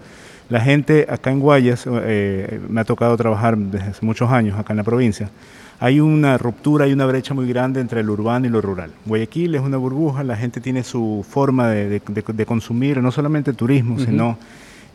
La 0.49 0.59
gente 0.59 1.07
acá 1.09 1.31
en 1.31 1.39
Guayas, 1.39 1.85
eh, 1.87 2.59
me 2.67 2.81
ha 2.81 2.83
tocado 2.83 3.15
trabajar 3.17 3.57
desde 3.57 3.87
hace 3.87 4.05
muchos 4.05 4.29
años 4.31 4.59
acá 4.59 4.73
en 4.73 4.77
la 4.77 4.83
provincia, 4.83 5.29
hay 5.79 5.99
una 5.99 6.37
ruptura, 6.37 6.85
hay 6.85 6.93
una 6.93 7.05
brecha 7.05 7.33
muy 7.33 7.47
grande 7.47 7.81
entre 7.81 8.03
lo 8.03 8.13
urbano 8.13 8.45
y 8.45 8.49
lo 8.49 8.61
rural. 8.61 8.91
Guayaquil 9.05 9.55
es 9.55 9.61
una 9.61 9.77
burbuja, 9.77 10.23
la 10.23 10.37
gente 10.37 10.61
tiene 10.61 10.83
su 10.83 11.25
forma 11.27 11.69
de, 11.69 12.45
consumir, 12.45 13.01
no 13.01 13.11
solamente 13.11 13.51
turismo, 13.53 13.99
sino 13.99 14.37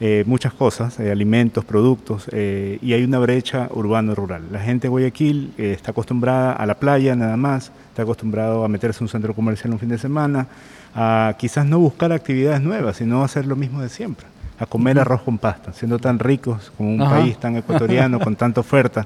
eh, 0.01 0.23
muchas 0.29 0.53
cosas, 0.53 1.01
eh, 1.01 1.11
alimentos, 1.11 1.65
productos, 1.65 2.29
eh, 2.31 2.79
y 2.81 2.93
hay 2.93 3.03
una 3.03 3.19
brecha 3.19 3.69
urbano-rural. 3.73 4.45
La 4.53 4.61
gente 4.61 4.83
de 4.83 4.91
Guayaquil 4.91 5.55
está 5.59 5.91
acostumbrada 5.91 6.53
a 6.53 6.67
la 6.67 6.77
playa 6.77 7.17
nada 7.17 7.37
más, 7.37 7.73
está 7.89 8.03
acostumbrado 8.03 8.65
a 8.65 8.69
meterse 8.69 8.99
en 8.99 9.07
un 9.07 9.09
centro 9.09 9.35
comercial 9.35 9.73
un 9.73 9.81
fin 9.81 9.89
de 9.89 9.99
semana, 9.99 10.47
a 10.95 11.35
quizás 11.37 11.67
no 11.67 11.81
buscar 11.81 12.13
actividades 12.13 12.61
nuevas, 12.61 12.99
sino 12.99 13.25
hacer 13.25 13.45
lo 13.45 13.57
mismo 13.57 13.83
de 13.83 13.89
siempre, 13.89 14.27
a 14.61 14.67
comer 14.67 15.01
arroz 15.01 15.23
con 15.23 15.37
pasta, 15.37 15.73
siendo 15.73 15.99
tan 15.99 16.21
ricos 16.21 16.71
como 16.77 16.91
un 16.91 16.99
país 16.99 17.37
tan 17.41 17.57
ecuatoriano, 17.57 18.21
con 18.21 18.37
tanta 18.37 18.61
oferta 18.61 19.05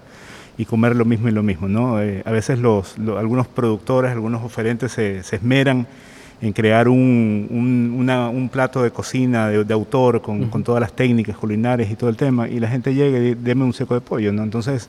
y 0.58 0.66
comer 0.66 0.94
lo 0.94 1.06
mismo 1.06 1.26
y 1.26 1.32
lo 1.32 1.42
mismo. 1.42 1.68
¿no? 1.68 1.96
a 1.96 2.30
veces 2.30 2.58
los, 2.58 2.98
algunos 2.98 3.46
productores, 3.46 4.12
algunos 4.12 4.42
oferentes 4.42 4.92
se, 4.92 5.22
se 5.22 5.36
esmeran 5.36 5.86
en 6.42 6.52
crear 6.52 6.88
un, 6.88 7.48
un, 7.50 8.48
plato 8.48 8.82
de 8.82 8.90
cocina 8.90 9.48
de, 9.48 9.72
autor 9.72 10.20
con, 10.20 10.50
con, 10.50 10.64
todas 10.64 10.80
las 10.80 10.92
técnicas 10.92 11.36
culinarias 11.36 11.88
y 11.90 11.94
todo 11.94 12.10
el 12.10 12.16
tema, 12.16 12.48
y 12.48 12.58
la 12.58 12.68
gente 12.68 12.92
llega 12.92 13.18
y 13.18 13.34
deme 13.34 13.64
un 13.64 13.72
seco 13.72 13.94
de 13.94 14.00
pollo, 14.00 14.32
¿no? 14.32 14.42
Entonces, 14.42 14.88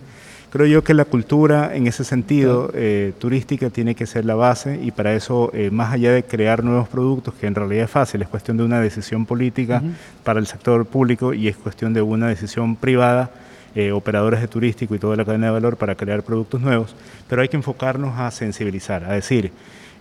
creo 0.50 0.66
yo 0.66 0.84
que 0.84 0.96
la 0.96 1.06
cultura 1.06 1.76
en 1.76 1.86
ese 1.86 2.04
sentido 2.04 2.72
eh, 2.74 3.14
turística 3.20 3.70
tiene 3.70 3.94
que 3.94 4.08
ser 4.08 4.26
la 4.26 4.34
base 4.34 4.80
y 4.84 4.90
para 4.92 5.14
eso, 5.14 5.52
eh, 5.54 5.70
más 5.70 5.94
allá 5.94 6.12
de 6.12 6.24
crear 6.24 6.64
nuevos 6.64 6.88
productos, 6.88 7.36
que 7.36 7.46
en 7.46 7.54
realidad 7.54 7.86
es 7.86 7.92
fácil, 7.92 8.24
es 8.24 8.28
cuestión 8.28 8.58
de 8.58 8.64
una 8.64 8.80
decisión 8.80 9.28
política 9.28 9.84
para 10.24 10.40
el 10.40 10.48
sector 10.48 10.88
público 10.88 11.36
y 11.36 11.48
es 11.48 11.56
cuestión 11.56 11.94
de 11.94 12.02
una 12.02 12.28
decisión 12.28 12.76
privada, 12.76 13.30
eh, 13.76 13.92
operadores 13.92 14.42
de 14.42 14.48
turístico 14.48 14.94
y 14.94 15.00
toda 15.00 15.16
la 15.16 15.26
cadena 15.26 15.48
de 15.48 15.54
valor 15.54 15.78
para 15.78 15.96
crear 15.96 16.24
productos 16.24 16.62
nuevos, 16.62 16.96
pero 17.28 17.42
hay 17.44 17.48
que 17.48 17.58
enfocarnos 17.58 18.20
a 18.20 18.30
sensibilizar, 18.30 19.04
a 19.06 19.14
decir, 19.14 19.52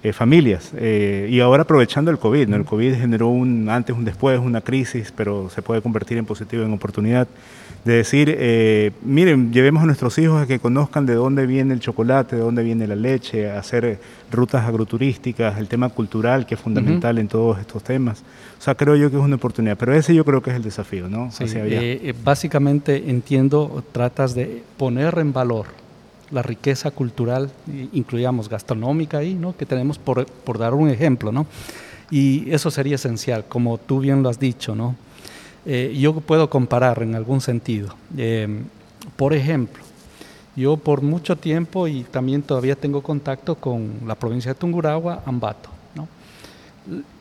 eh, 0.05 0.13
familias. 0.13 0.73
Eh, 0.77 1.29
y 1.31 1.39
ahora 1.39 1.63
aprovechando 1.63 2.11
el 2.11 2.19
COVID, 2.19 2.49
¿no? 2.49 2.57
el 2.57 2.65
COVID 2.65 2.95
generó 2.95 3.29
un 3.29 3.69
antes, 3.69 3.95
un 3.97 4.05
después, 4.05 4.41
una 4.41 4.61
crisis, 4.61 5.13
pero 5.15 5.49
se 5.49 5.63
puede 5.63 5.81
convertir 5.81 6.19
en 6.19 6.27
positivo, 6.27 6.65
en 6.65 6.73
oportunidad. 6.73 7.29
De 7.85 7.95
decir, 7.95 8.35
eh, 8.37 8.91
miren, 9.03 9.53
llevemos 9.53 9.83
a 9.85 9.87
nuestros 9.87 10.19
hijos 10.19 10.43
a 10.43 10.47
que 10.49 10.59
conozcan 10.59 11.07
de 11.07 11.15
dónde 11.15 11.47
viene 11.47 11.73
el 11.73 11.79
chocolate, 11.79 12.35
de 12.35 12.43
dónde 12.43 12.65
viene 12.65 12.89
la 12.89 12.97
leche, 12.97 13.49
hacer 13.49 14.01
rutas 14.33 14.65
agroturísticas, 14.65 15.57
el 15.59 15.69
tema 15.69 15.89
cultural 15.89 16.47
que 16.47 16.57
es 16.57 16.61
fundamental 16.61 17.19
en 17.19 17.29
todos 17.29 17.61
estos 17.61 17.85
temas. 17.85 18.25
O 18.59 18.63
sea, 18.63 18.75
creo 18.75 18.97
yo 18.97 19.09
que 19.09 19.17
es 19.17 19.23
una 19.23 19.37
oportunidad, 19.37 19.77
pero 19.77 19.95
ese 19.95 20.17
yo 20.17 20.25
creo 20.25 20.43
que 20.43 20.51
es 20.51 20.57
el 20.57 20.63
desafío, 20.65 21.09
¿no? 21.09 21.31
básicamente 22.25 23.09
entiendo, 23.09 23.85
tratas 23.93 24.35
de 24.35 24.65
poner 24.77 25.17
en 25.19 25.33
valor 25.33 25.82
la 26.33 26.43
riqueza 26.43 26.91
cultural, 26.91 27.51
incluyamos 27.93 28.49
gastronómica 28.49 29.19
ahí, 29.19 29.35
¿no? 29.35 29.57
que 29.57 29.67
tenemos 29.67 29.99
por, 29.99 30.27
por, 30.27 30.59
dar 30.59 30.75
un 30.75 30.89
ejemplo, 30.89 31.31
¿no? 31.31 31.47
y 32.11 32.51
eso 32.51 32.71
sería 32.71 32.97
esencial, 32.97 33.45
como 33.49 33.79
tú 33.79 34.01
bien 34.01 34.23
lo 34.23 34.29
has 34.29 34.41
dicho. 34.41 34.75
¿no? 34.75 34.97
Eh, 35.67 35.97
yo 35.99 36.15
puedo 36.15 36.49
comparar 36.49 37.03
en 37.03 37.15
algún 37.15 37.41
sentido. 37.41 37.95
Eh, 38.17 38.63
por 39.17 39.35
ejemplo, 39.35 39.83
yo 40.57 40.77
por 40.77 41.03
mucho 41.03 41.37
tiempo 41.37 41.87
y 41.87 42.05
también 42.05 42.43
todavía 42.43 42.77
tengo 42.77 43.03
contacto 43.03 43.55
con 43.55 43.93
la 44.07 44.15
provincia 44.15 44.53
de 44.53 44.59
Tungurahua, 44.59 45.23
Ambato. 45.27 45.69
¿no? 45.95 46.09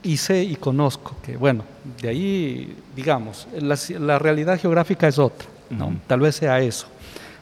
Y 0.03 0.17
sé 0.17 0.43
y 0.43 0.55
conozco 0.55 1.15
que, 1.23 1.35
bueno, 1.35 1.63
de 2.01 2.09
ahí, 2.09 2.77
digamos, 2.95 3.47
la, 3.59 3.77
la 3.99 4.19
realidad 4.19 4.59
geográfica 4.59 5.07
es 5.07 5.19
otra, 5.19 5.47
¿no? 5.69 5.95
Tal 6.07 6.21
vez 6.21 6.35
sea 6.35 6.59
eso 6.59 6.87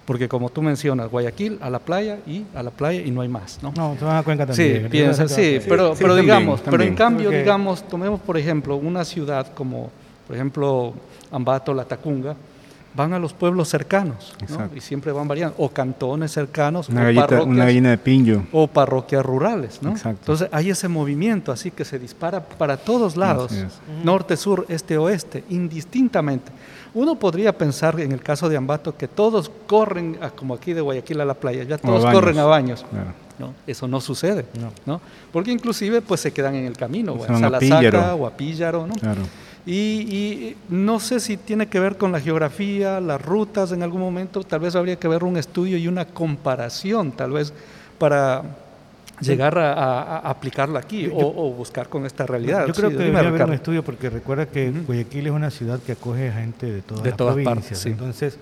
porque 0.09 0.27
como 0.27 0.49
tú 0.49 0.63
mencionas, 0.63 1.07
Guayaquil 1.11 1.59
a 1.61 1.69
la 1.69 1.77
playa 1.77 2.17
y 2.25 2.43
a 2.55 2.63
la 2.63 2.71
playa 2.71 2.99
y 2.99 3.11
no 3.11 3.21
hay 3.21 3.27
más, 3.27 3.59
¿no? 3.61 3.71
No, 3.77 3.95
se 3.95 4.03
van 4.03 4.17
a 4.17 4.23
Cuenca 4.23 4.43
también. 4.43 4.81
Sí, 4.81 4.89
piensa, 4.89 5.27
sí, 5.27 5.59
pero, 5.69 5.93
pero 5.95 6.15
digamos, 6.15 6.61
pero 6.61 6.81
en 6.81 6.95
cambio, 6.95 7.29
digamos, 7.29 7.87
tomemos 7.87 8.19
por 8.19 8.35
ejemplo 8.35 8.75
una 8.75 9.05
ciudad 9.05 9.53
como, 9.53 9.91
por 10.25 10.35
ejemplo, 10.35 10.95
Ambato, 11.31 11.75
La 11.75 11.85
Tacunga, 11.85 12.35
van 12.95 13.13
a 13.13 13.19
los 13.19 13.33
pueblos 13.33 13.69
cercanos, 13.69 14.33
¿no? 14.49 14.67
y 14.75 14.81
siempre 14.81 15.11
van 15.11 15.27
variando, 15.27 15.53
o 15.59 15.69
cantones 15.69 16.31
cercanos, 16.31 16.89
una, 16.89 17.07
o 17.07 17.13
parroquias, 17.13 17.45
una 17.45 17.65
gallina 17.65 17.89
de 17.91 17.97
pincho. 17.99 18.43
O 18.51 18.65
parroquias 18.65 19.23
rurales, 19.23 19.79
¿no? 19.83 19.93
Entonces 20.03 20.49
hay 20.51 20.71
ese 20.71 20.87
movimiento 20.87 21.51
así 21.51 21.69
que 21.69 21.85
se 21.85 21.99
dispara 21.99 22.43
para 22.43 22.77
todos 22.77 23.15
lados, 23.15 23.53
norte, 24.03 24.35
sur, 24.37 24.65
este, 24.69 24.97
oeste, 24.97 25.43
indistintamente. 25.51 26.51
Uno 26.93 27.15
podría 27.15 27.57
pensar 27.57 27.99
en 27.99 28.11
el 28.11 28.21
caso 28.21 28.49
de 28.49 28.57
Ambato 28.57 28.97
que 28.97 29.07
todos 29.07 29.51
corren, 29.67 30.19
como 30.35 30.55
aquí 30.55 30.73
de 30.73 30.81
Guayaquil 30.81 31.21
a 31.21 31.25
la 31.25 31.33
playa, 31.33 31.63
ya 31.63 31.77
todos 31.77 32.03
corren 32.05 32.37
a 32.39 32.45
baños. 32.45 32.85
¿no? 33.37 33.53
Eso 33.65 33.87
no 33.87 34.01
sucede, 34.01 34.45
no. 34.85 35.01
Porque 35.31 35.51
inclusive 35.51 36.01
pues 36.01 36.21
se 36.21 36.31
quedan 36.31 36.55
en 36.55 36.65
el 36.65 36.75
camino, 36.75 37.13
o 37.13 37.25
en 37.25 37.39
Salasaca 37.39 38.15
o 38.15 38.25
a 38.25 38.31
Píllaro, 38.31 38.87
¿no? 38.87 38.95
Y, 39.65 39.73
y, 39.73 40.55
no 40.69 40.99
sé 40.99 41.19
si 41.19 41.37
tiene 41.37 41.67
que 41.67 41.79
ver 41.79 41.97
con 41.97 42.11
la 42.11 42.19
geografía, 42.19 42.99
las 42.99 43.21
rutas 43.21 43.71
en 43.71 43.83
algún 43.83 44.01
momento, 44.01 44.41
tal 44.41 44.61
vez 44.61 44.75
habría 44.75 44.95
que 44.95 45.07
ver 45.07 45.23
un 45.23 45.37
estudio 45.37 45.77
y 45.77 45.87
una 45.87 46.05
comparación, 46.05 47.11
tal 47.11 47.33
vez 47.33 47.53
para 47.99 48.43
llegar 49.21 49.57
a, 49.57 50.17
aplicarlo 50.17 50.77
aquí 50.77 51.09
o, 51.11 51.51
buscar 51.51 51.89
con 51.89 52.05
esta 52.05 52.25
realidad. 52.25 52.67
Yo 52.67 52.73
creo 52.73 52.89
que 52.89 52.97
debería 52.97 53.29
haber 53.29 53.43
un 53.43 53.53
estudio 53.53 53.83
porque 53.83 54.09
recuerda 54.09 54.45
que 54.45 54.71
Guayaquil 54.71 55.27
es 55.27 55.33
una 55.33 55.51
ciudad 55.51 55.79
que 55.79 55.93
acoge 55.93 56.31
gente 56.31 56.71
de 56.71 56.81
todas, 56.81 57.03
de 57.03 57.09
las 57.09 57.17
todas 57.17 57.33
provincias. 57.33 57.63
Partes, 57.63 57.85
Entonces, 57.85 58.37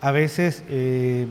a 0.00 0.10
veces 0.10 0.62
eh, 0.68 1.26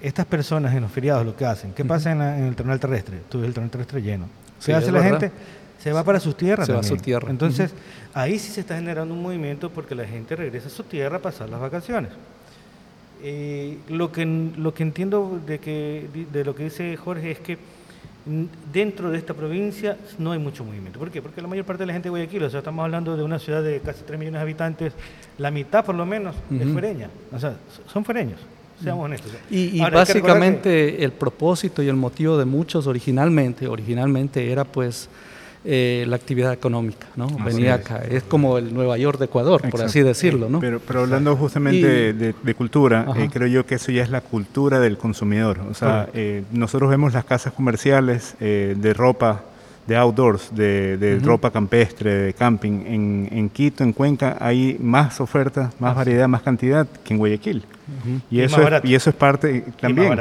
estas 0.00 0.26
personas 0.26 0.74
en 0.74 0.82
los 0.82 0.92
feriados 0.92 1.24
lo 1.24 1.36
que 1.36 1.44
hacen, 1.44 1.72
¿qué 1.72 1.84
pasa 1.84 2.12
en, 2.12 2.20
el 2.20 2.56
terminal 2.56 2.80
terrestre? 2.80 3.20
Tú 3.28 3.38
ves 3.38 3.48
el 3.48 3.54
terminal 3.54 3.70
terrestre 3.70 4.02
lleno. 4.02 4.28
¿Qué 4.64 4.74
hace 4.74 4.92
la 4.92 5.02
gente? 5.02 5.30
Se 5.78 5.92
va 5.92 6.04
para 6.04 6.20
sus 6.20 6.36
tierras. 6.36 6.66
Se 6.66 6.72
va 6.72 6.80
a 6.80 6.84
su 6.84 6.96
tierra. 6.96 7.28
Entonces, 7.28 7.72
ahí 8.14 8.38
sí 8.38 8.52
se 8.52 8.60
está 8.60 8.76
generando 8.76 9.14
un 9.14 9.22
movimiento 9.22 9.68
porque 9.70 9.96
la 9.96 10.04
gente 10.04 10.36
regresa 10.36 10.68
a 10.68 10.70
su 10.70 10.84
tierra 10.84 11.16
a 11.16 11.20
pasar 11.20 11.48
las 11.48 11.60
vacaciones. 11.60 12.10
Eh, 13.24 13.78
lo, 13.88 14.10
que, 14.10 14.24
lo 14.24 14.74
que 14.74 14.82
entiendo 14.82 15.40
de, 15.46 15.58
que, 15.60 16.08
de 16.32 16.44
lo 16.44 16.56
que 16.56 16.64
dice 16.64 16.96
Jorge 16.96 17.30
es 17.32 17.38
que 17.38 17.56
dentro 18.72 19.10
de 19.10 19.18
esta 19.18 19.34
provincia 19.34 19.96
no 20.18 20.32
hay 20.32 20.38
mucho 20.38 20.64
movimiento. 20.64 20.98
¿Por 20.98 21.10
qué? 21.10 21.20
Porque 21.20 21.42
la 21.42 21.48
mayor 21.48 21.64
parte 21.64 21.82
de 21.82 21.86
la 21.86 21.92
gente 21.92 22.06
de 22.06 22.10
Guayaquil, 22.10 22.44
o 22.44 22.50
sea, 22.50 22.58
estamos 22.58 22.84
hablando 22.84 23.16
de 23.16 23.22
una 23.22 23.38
ciudad 23.38 23.62
de 23.62 23.80
casi 23.80 24.02
3 24.04 24.18
millones 24.18 24.38
de 24.38 24.42
habitantes, 24.42 24.92
la 25.38 25.50
mitad 25.50 25.84
por 25.84 25.94
lo 25.94 26.06
menos 26.06 26.36
es 26.50 26.68
fuereña, 26.68 27.10
o 27.32 27.38
sea, 27.38 27.56
son 27.92 28.04
fuereños. 28.04 28.38
Seamos 28.82 29.04
honestos. 29.04 29.30
Y, 29.50 29.78
básicamente 29.78 31.04
el 31.04 31.12
propósito 31.12 31.82
y 31.82 31.88
el 31.88 31.94
motivo 31.94 32.36
de 32.36 32.44
muchos 32.44 32.86
originalmente, 32.86 33.68
originalmente 33.68 34.50
era 34.50 34.64
pues 34.64 35.08
eh, 35.64 36.04
la 36.08 36.16
actividad 36.16 36.52
económica, 36.52 37.06
¿no? 37.14 37.28
Venía 37.44 37.74
acá, 37.74 38.02
es 38.08 38.24
como 38.24 38.58
el 38.58 38.74
Nueva 38.74 38.98
York 38.98 39.18
de 39.18 39.26
Ecuador, 39.26 39.62
por 39.70 39.82
así 39.82 40.02
decirlo, 40.02 40.48
¿no? 40.48 40.58
Pero, 40.58 40.80
pero 40.80 41.00
hablando 41.00 41.36
justamente 41.36 42.12
de, 42.12 42.54
cultura, 42.54 43.06
eh, 43.16 43.28
creo 43.32 43.46
yo 43.46 43.64
que 43.64 43.76
eso 43.76 43.92
ya 43.92 44.02
es 44.02 44.10
la 44.10 44.22
cultura 44.22 44.80
del 44.80 44.98
consumidor. 44.98 45.60
O 45.70 45.74
sea, 45.74 46.08
eh, 46.14 46.42
nosotros 46.50 46.90
vemos 46.90 47.12
las 47.12 47.24
casas 47.24 47.52
comerciales 47.52 48.34
de 48.40 48.94
ropa 48.94 49.44
de 49.86 49.96
outdoors, 49.96 50.54
de, 50.54 51.20
ropa 51.22 51.50
campestre, 51.50 52.10
de 52.10 52.32
camping. 52.34 52.84
En, 52.86 53.28
en, 53.32 53.50
Quito, 53.50 53.82
en 53.82 53.92
Cuenca, 53.92 54.36
hay 54.40 54.76
más 54.80 55.20
oferta, 55.20 55.70
más 55.78 55.94
variedad, 55.94 56.28
más 56.28 56.42
cantidad 56.42 56.86
que 56.86 57.14
en 57.14 57.18
Guayaquil. 57.18 57.64
y, 58.30 58.40
eso 58.40 58.66
es, 58.66 58.84
y 58.84 58.94
eso 58.94 59.10
es 59.10 59.16
parte 59.16 59.64
también. 59.80 60.18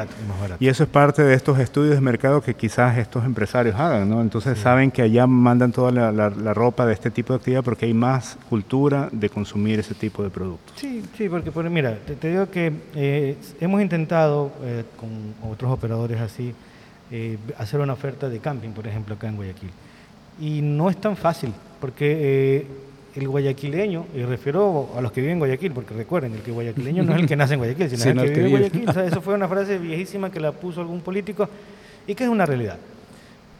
Y, 0.59 0.67
eso 0.67 0.83
es 0.83 0.89
parte 0.89 1.23
de 1.23 1.33
estos 1.35 1.59
estudios 1.59 1.95
de 1.95 2.01
mercado 2.01 2.41
que 2.41 2.55
quizás 2.55 2.97
estos 2.97 3.23
empresarios 3.23 3.75
hagan, 3.75 4.09
¿no? 4.09 4.21
Entonces 4.21 4.57
saben 4.57 4.89
que 4.91 5.03
allá 5.03 5.27
mandan 5.27 5.71
toda 5.71 5.91
la, 5.91 6.29
ropa 6.53 6.85
de 6.85 6.93
este 6.93 7.11
tipo 7.11 7.33
de 7.33 7.37
actividad 7.37 7.63
porque 7.63 7.85
hay 7.85 7.93
más 7.93 8.37
cultura 8.49 9.09
de 9.11 9.29
consumir 9.29 9.79
ese 9.79 9.93
tipo 9.93 10.23
de 10.23 10.29
productos. 10.29 10.73
Sí, 10.75 11.03
sí, 11.17 11.29
porque 11.29 11.51
mira, 11.69 11.97
te, 12.19 12.29
digo 12.29 12.49
que 12.49 12.73
eh, 12.95 13.37
hemos 13.59 13.81
intentado 13.81 14.51
eh, 14.63 14.83
con 14.97 15.49
otros 15.49 15.71
operadores 15.71 16.19
así 16.19 16.53
eh, 17.11 17.37
hacer 17.57 17.79
una 17.79 17.93
oferta 17.93 18.29
de 18.29 18.39
camping, 18.39 18.69
por 18.69 18.87
ejemplo, 18.87 19.15
acá 19.15 19.27
en 19.27 19.35
Guayaquil. 19.35 19.69
Y 20.39 20.61
no 20.61 20.89
es 20.89 20.95
tan 20.99 21.17
fácil, 21.17 21.53
porque 21.79 22.17
eh, 22.59 22.67
el 23.15 23.27
guayaquileño, 23.27 24.05
y 24.15 24.23
refiero 24.23 24.89
a 24.95 25.01
los 25.01 25.11
que 25.11 25.21
viven 25.21 25.33
en 25.33 25.39
Guayaquil, 25.39 25.71
porque 25.73 25.93
recuerden, 25.93 26.33
el 26.33 26.41
que 26.41 26.51
guayaquileño 26.51 27.03
no 27.03 27.13
es 27.13 27.19
el 27.19 27.27
que 27.27 27.35
nace 27.35 27.55
en 27.55 27.59
Guayaquil, 27.59 27.89
sino, 27.89 28.21
el 28.23 28.33
que 28.33 28.41
vive 28.41 28.65
en 28.65 28.69
Guayaquil. 28.69 29.03
eso 29.07 29.21
fue 29.21 29.33
una 29.33 29.47
frase 29.47 29.77
viejísima 29.79 30.31
que 30.31 30.39
la 30.39 30.51
puso 30.51 30.81
algún 30.81 31.01
político 31.01 31.47
y 32.07 32.15
que 32.15 32.23
es 32.23 32.29
una 32.29 32.45
realidad. 32.45 32.77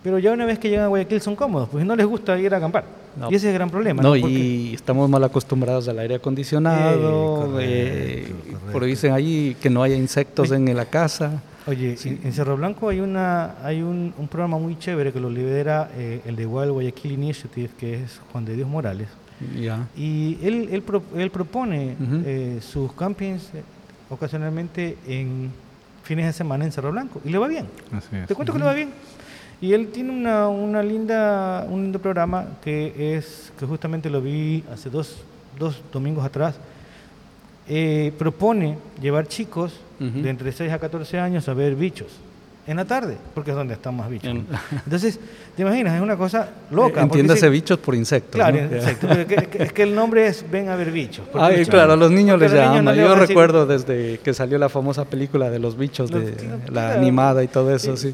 Pero 0.03 0.17
ya 0.17 0.31
una 0.31 0.45
vez 0.45 0.57
que 0.57 0.69
llegan 0.69 0.85
a 0.85 0.87
Guayaquil 0.87 1.21
son 1.21 1.35
cómodos, 1.35 1.69
pues 1.69 1.85
no 1.85 1.95
les 1.95 2.05
gusta 2.05 2.39
ir 2.39 2.53
a 2.53 2.57
acampar. 2.57 2.85
Y 3.29 3.35
ese 3.35 3.47
es 3.47 3.51
el 3.51 3.53
gran 3.53 3.69
problema. 3.69 4.01
No, 4.01 4.15
y 4.15 4.73
estamos 4.73 5.09
mal 5.09 5.23
acostumbrados 5.23 5.87
al 5.89 5.99
aire 5.99 6.15
acondicionado, 6.15 7.59
eh, 7.59 8.31
por 8.71 8.85
dicen 8.85 9.11
ahí 9.11 9.55
que 9.61 9.69
no 9.69 9.83
haya 9.83 9.95
insectos 9.95 10.51
en 10.51 10.73
la 10.75 10.85
casa. 10.85 11.43
Oye, 11.67 11.95
en 12.03 12.33
Cerro 12.33 12.57
Blanco 12.57 12.89
hay 12.89 12.99
una 12.99 13.63
hay 13.63 13.81
un, 13.81 14.13
programa 14.29 14.57
muy 14.57 14.77
chévere 14.79 15.13
que 15.13 15.19
lo 15.19 15.29
lidera 15.29 15.91
eh, 15.95 16.21
el 16.25 16.35
de 16.35 16.45
Wild 16.45 16.71
Guayaquil 16.71 17.11
Initiative, 17.11 17.69
que 17.77 18.03
es 18.03 18.19
Juan 18.31 18.45
de 18.45 18.55
Dios 18.55 18.67
Morales. 18.67 19.07
Y 19.95 20.37
él, 20.43 20.69
él, 20.71 20.83
él 21.15 21.31
propone 21.31 21.95
eh, 22.25 22.59
sus 22.61 22.93
campings 22.93 23.49
eh, 23.53 23.63
ocasionalmente 24.09 24.97
en 25.07 25.51
fines 26.03 26.25
de 26.25 26.33
semana 26.33 26.65
en 26.65 26.71
Cerro 26.71 26.91
Blanco. 26.91 27.21
Y 27.25 27.29
le 27.29 27.37
va 27.37 27.47
bien. 27.47 27.67
Te 28.27 28.35
cuento 28.35 28.53
que 28.53 28.59
le 28.59 28.65
va 28.65 28.73
bien. 28.73 28.89
Y 29.59 29.73
él 29.73 29.89
tiene 29.89 30.11
una, 30.11 30.47
una 30.47 30.81
linda, 30.81 31.65
un 31.69 31.83
lindo 31.83 31.99
programa 31.99 32.45
que 32.63 33.15
es, 33.15 33.53
que 33.59 33.65
justamente 33.65 34.09
lo 34.09 34.21
vi 34.21 34.63
hace 34.71 34.89
dos, 34.89 35.17
dos 35.59 35.81
domingos 35.93 36.25
atrás, 36.25 36.55
eh, 37.73 38.11
propone 38.17 38.77
llevar 39.01 39.27
chicos 39.27 39.79
de 39.97 40.29
entre 40.29 40.51
6 40.51 40.73
a 40.73 40.79
14 40.79 41.19
años 41.19 41.47
a 41.47 41.53
ver 41.53 41.75
bichos 41.75 42.07
en 42.67 42.75
la 42.75 42.85
tarde, 42.85 43.15
porque 43.33 43.51
es 43.51 43.55
donde 43.55 43.75
están 43.75 43.95
más 43.95 44.09
bichos. 44.09 44.35
Entonces, 44.85 45.19
te 45.55 45.61
imaginas, 45.61 45.95
es 45.95 46.01
una 46.01 46.17
cosa 46.17 46.49
loca. 46.69 47.01
Entiéndase 47.01 47.47
bichos 47.49 47.79
por 47.79 47.95
insectos. 47.95 48.35
Claro, 48.35 48.57
es, 48.57 49.71
que, 49.71 49.83
el 49.83 49.95
nombre 49.95 50.27
es 50.27 50.43
ven 50.51 50.67
a 50.67 50.75
ver 50.75 50.91
bichos. 50.91 51.25
Ah, 51.33 51.49
claro, 51.69 51.93
a 51.93 51.95
los 51.95 52.11
niños 52.11 52.41
les 52.41 52.51
llaman. 52.51 52.93
Yo 52.93 53.15
recuerdo 53.15 53.65
desde 53.65 54.19
que 54.19 54.33
salió 54.33 54.57
la 54.57 54.67
famosa 54.67 55.05
película 55.05 55.49
de 55.49 55.59
los 55.59 55.77
bichos, 55.77 56.11
de 56.11 56.35
la 56.73 56.93
animada 56.93 57.41
y 57.41 57.47
todo 57.47 57.73
eso, 57.73 57.95
sí. 57.95 58.13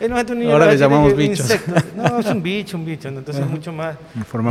Ahora 0.00 0.66
le 0.66 0.76
llamamos 0.76 1.16
bichos. 1.16 1.52
No, 1.96 2.20
es 2.20 2.26
un 2.26 2.42
bicho, 2.42 2.76
un 2.76 2.84
bicho. 2.84 3.08
Entonces 3.08 3.44
es 3.44 3.50
mucho 3.50 3.72
más. 3.72 3.96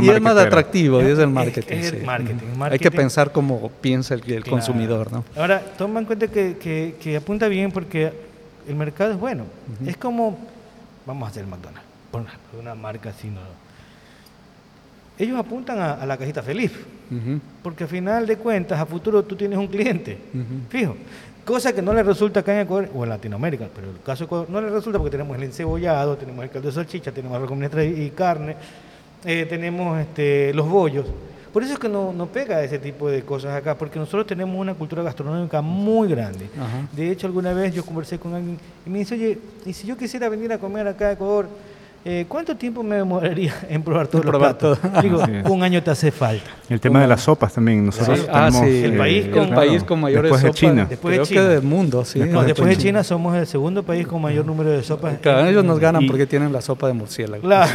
Y 0.02 0.10
es 0.10 0.20
más 0.20 0.36
atractivo, 0.36 1.00
y 1.00 1.06
es 1.06 1.18
el 1.18 1.28
marketing. 1.28 1.76
Es, 1.76 1.92
el 1.92 2.04
marketing, 2.04 2.46
Hay 2.70 2.78
que 2.78 2.90
pensar 2.90 3.32
como 3.32 3.70
piensa 3.80 4.14
el, 4.14 4.44
consumidor. 4.44 5.10
¿no? 5.10 5.24
Ahora, 5.36 5.60
toma 5.78 6.00
en 6.00 6.06
cuenta 6.06 6.28
que, 6.28 6.96
que, 7.00 7.16
apunta 7.16 7.48
bien 7.48 7.72
porque 7.72 8.12
el 8.68 8.74
mercado 8.74 9.12
es 9.12 9.18
bueno. 9.18 9.44
Es 9.86 9.96
como, 9.96 10.38
vamos 11.06 11.26
a 11.26 11.30
hacer 11.30 11.46
McDonald's, 11.46 11.88
por 12.10 12.24
una, 12.60 12.74
marca 12.74 13.10
así, 13.10 13.28
no. 13.28 13.40
ellos 15.18 15.38
apuntan 15.38 15.80
a, 15.80 16.04
la 16.04 16.16
cajita 16.16 16.42
feliz. 16.42 16.72
Porque 17.62 17.84
al 17.84 17.90
final 17.90 18.26
de 18.26 18.36
cuentas, 18.36 18.78
a 18.78 18.84
futuro 18.84 19.24
tú 19.24 19.34
tienes 19.34 19.58
un 19.58 19.68
cliente, 19.68 20.18
fijo. 20.68 20.94
Cosa 21.48 21.72
que 21.72 21.80
no 21.80 21.94
le 21.94 22.02
resulta 22.02 22.40
acá 22.40 22.52
en 22.52 22.66
Ecuador 22.66 22.90
o 22.94 23.04
en 23.04 23.08
Latinoamérica, 23.08 23.68
pero 23.74 23.88
en 23.88 23.94
el 23.94 24.02
caso 24.02 24.18
de 24.18 24.24
Ecuador 24.26 24.50
no 24.50 24.60
le 24.60 24.68
resulta 24.68 24.98
porque 24.98 25.12
tenemos 25.12 25.34
el 25.34 25.44
encebollado, 25.44 26.14
tenemos 26.14 26.44
el 26.44 26.50
caldo 26.50 26.68
de 26.68 26.74
salchicha, 26.74 27.10
tenemos 27.10 27.34
arroz 27.34 27.48
con 27.48 27.64
y 27.64 28.10
carne, 28.10 28.54
eh, 29.24 29.46
tenemos 29.48 29.98
este, 29.98 30.52
los 30.52 30.68
bollos. 30.68 31.06
Por 31.50 31.62
eso 31.62 31.72
es 31.72 31.78
que 31.78 31.88
no, 31.88 32.12
no, 32.12 32.26
pega 32.26 32.62
ese 32.62 32.78
tipo 32.78 33.08
de 33.08 33.22
cosas 33.22 33.56
acá, 33.56 33.78
porque 33.78 33.98
nosotros 33.98 34.26
tenemos 34.26 34.60
una 34.60 34.74
cultura 34.74 35.02
gastronómica 35.02 35.62
muy 35.62 36.08
grande. 36.08 36.50
De 36.92 37.10
hecho, 37.10 37.26
alguna 37.26 37.54
vez 37.54 37.74
yo 37.74 37.82
conversé 37.82 38.18
con 38.18 38.34
alguien 38.34 38.58
y 38.84 38.90
me 38.90 38.98
dice, 38.98 39.14
oye, 39.14 39.38
¿y 39.64 39.72
si 39.72 39.86
yo 39.86 39.96
quisiera 39.96 40.28
venir 40.28 40.52
a 40.52 40.58
comer 40.58 40.86
acá 40.86 41.08
a 41.08 41.12
Ecuador? 41.12 41.48
Eh, 42.04 42.24
¿cuánto 42.28 42.56
tiempo 42.56 42.82
me 42.82 42.96
demoraría 42.96 43.54
en 43.68 43.82
probar 43.82 44.06
todo 44.06 44.22
probar 44.22 44.56
Todo. 44.56 44.78
Digo, 45.02 45.22
un 45.48 45.62
año 45.62 45.82
te 45.82 45.90
hace 45.90 46.10
falta. 46.10 46.48
El 46.68 46.80
tema 46.80 47.00
de 47.00 47.06
las 47.06 47.22
sopas 47.22 47.52
también. 47.52 47.86
Nosotros 47.86 48.26
ah, 48.32 48.50
sí. 48.50 48.84
el 48.84 48.96
país 48.96 49.28
con, 49.28 49.48
el 49.48 49.54
país 49.54 49.84
con 49.84 50.00
mayores 50.00 50.30
después 50.30 50.42
de 50.42 50.50
China. 50.52 50.86
Después 50.88 51.18
de 51.18 51.24
China. 51.24 51.42
del 51.44 51.62
mundo, 51.62 52.04
sí. 52.04 52.20
Después, 52.20 52.68
de 52.68 52.76
China 52.76 53.04
somos 53.04 53.36
el 53.36 53.46
segundo 53.46 53.82
país 53.82 54.06
con 54.06 54.22
mayor 54.22 54.46
número 54.46 54.70
de 54.70 54.82
sopas. 54.82 55.18
Claro, 55.18 55.46
ellos 55.48 55.64
nos 55.64 55.78
ganan 55.78 56.06
porque 56.06 56.26
tienen 56.26 56.52
la 56.52 56.60
sopa 56.60 56.86
de 56.86 56.92
murciélago. 56.92 57.42
Claro. 57.42 57.70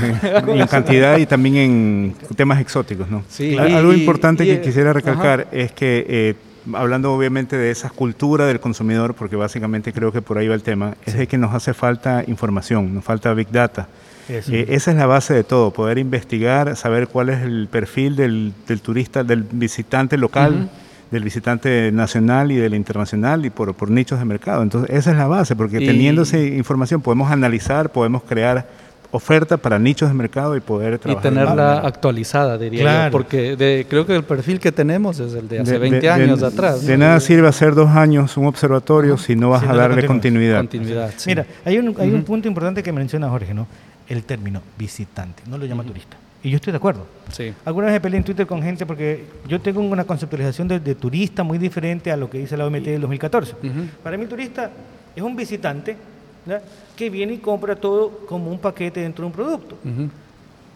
en 0.47 0.67
cantidad 0.67 1.17
y 1.17 1.25
también 1.25 1.55
en 1.55 2.15
temas 2.35 2.59
exóticos, 2.59 3.09
¿no? 3.09 3.23
Sí. 3.29 3.57
Algo 3.57 3.93
importante 3.93 4.45
que 4.45 4.61
quisiera 4.61 4.93
recalcar 4.93 5.47
es 5.51 5.71
que 5.71 6.05
eh, 6.07 6.35
hablando 6.73 7.13
obviamente 7.13 7.57
de 7.57 7.71
esa 7.71 7.89
cultura 7.89 8.45
del 8.45 8.59
consumidor, 8.59 9.15
porque 9.15 9.35
básicamente 9.35 9.91
creo 9.91 10.11
que 10.11 10.21
por 10.21 10.37
ahí 10.37 10.47
va 10.47 10.55
el 10.55 10.63
tema, 10.63 10.95
es 11.05 11.17
de 11.17 11.27
que 11.27 11.37
nos 11.37 11.53
hace 11.53 11.73
falta 11.73 12.23
información, 12.27 12.93
nos 12.93 13.03
falta 13.03 13.33
big 13.33 13.49
data. 13.51 13.87
Eh, 14.29 14.65
esa 14.69 14.91
es 14.91 14.97
la 14.97 15.05
base 15.05 15.33
de 15.33 15.43
todo, 15.43 15.71
poder 15.71 15.97
investigar, 15.97 16.75
saber 16.75 17.07
cuál 17.07 17.29
es 17.29 17.41
el 17.41 17.67
perfil 17.69 18.15
del, 18.15 18.53
turista, 18.81 19.23
del 19.23 19.43
visitante 19.43 20.17
local, 20.17 20.69
del 21.11 21.23
visitante 21.23 21.91
nacional 21.91 22.51
y 22.51 22.55
del 22.55 22.73
internacional 22.73 23.45
y 23.45 23.49
por, 23.49 23.73
por, 23.75 23.91
nichos 23.91 24.19
de 24.19 24.25
mercado. 24.25 24.63
Entonces, 24.63 24.95
esa 24.95 25.11
es 25.11 25.17
la 25.17 25.27
base, 25.27 25.55
porque 25.55 25.79
teniendo 25.79 26.21
esa 26.23 26.39
información 26.39 27.01
podemos 27.01 27.31
analizar, 27.31 27.91
podemos 27.91 28.23
crear 28.23 28.67
oferta 29.13 29.57
para 29.57 29.79
nichos 29.79 30.09
de 30.09 30.15
mercado 30.15 30.57
y 30.57 30.59
poder 30.59 30.99
trabajar. 30.99 31.31
Y 31.31 31.35
tenerla 31.35 31.79
actualizada, 31.79 32.57
diría 32.57 33.05
yo, 33.05 33.11
porque 33.11 33.85
creo 33.89 34.05
que 34.05 34.15
el 34.15 34.23
perfil 34.23 34.59
que 34.59 34.71
tenemos 34.71 35.19
es 35.19 35.33
el 35.33 35.47
de 35.47 35.59
hace 35.59 35.77
20 35.77 36.09
años 36.09 36.43
atrás. 36.43 36.85
De 36.85 36.97
nada 36.97 37.19
sirve 37.19 37.47
hacer 37.47 37.75
dos 37.75 37.89
años 37.89 38.35
un 38.37 38.47
observatorio 38.47 39.17
si 39.17 39.35
no 39.35 39.51
vas 39.51 39.63
a 39.63 39.73
darle 39.73 40.05
continuidad. 40.05 40.65
Mira, 41.25 41.45
hay 41.63 41.77
un, 41.77 41.95
hay 41.99 42.11
un 42.11 42.23
punto 42.23 42.47
importante 42.47 42.83
que 42.83 42.91
menciona 42.91 43.29
Jorge, 43.29 43.53
¿no? 43.53 43.67
el 44.07 44.23
término 44.23 44.61
visitante, 44.77 45.43
no 45.47 45.57
lo 45.57 45.65
llama 45.65 45.83
turista. 45.83 46.17
Y 46.43 46.49
yo 46.49 46.57
estoy 46.57 46.71
de 46.71 46.77
acuerdo. 46.77 47.07
Sí. 47.31 47.53
Alguna 47.63 47.87
vez 47.87 48.01
peleé 48.01 48.17
en 48.17 48.25
Twitter 48.25 48.45
con 48.45 48.61
gente 48.61 48.85
porque 48.85 49.25
yo 49.47 49.61
tengo 49.61 49.79
una 49.79 50.03
conceptualización 50.03 50.67
de, 50.67 50.95
turista 50.95 51.41
muy 51.41 51.57
diferente 51.57 52.11
a 52.11 52.17
lo 52.17 52.29
que 52.29 52.39
dice 52.39 52.57
la 52.57 52.65
OMT 52.65 52.83
del 52.83 53.01
2014. 53.01 53.55
Para 54.03 54.17
mí 54.17 54.25
turista 54.25 54.69
es 55.15 55.23
un 55.23 55.35
visitante 55.37 55.95
que 56.95 57.09
viene 57.09 57.33
y 57.33 57.37
compra 57.37 57.75
todo 57.75 58.09
como 58.27 58.51
un 58.51 58.59
paquete 58.59 59.01
dentro 59.01 59.23
de 59.23 59.27
un 59.27 59.33
producto. 59.33 59.77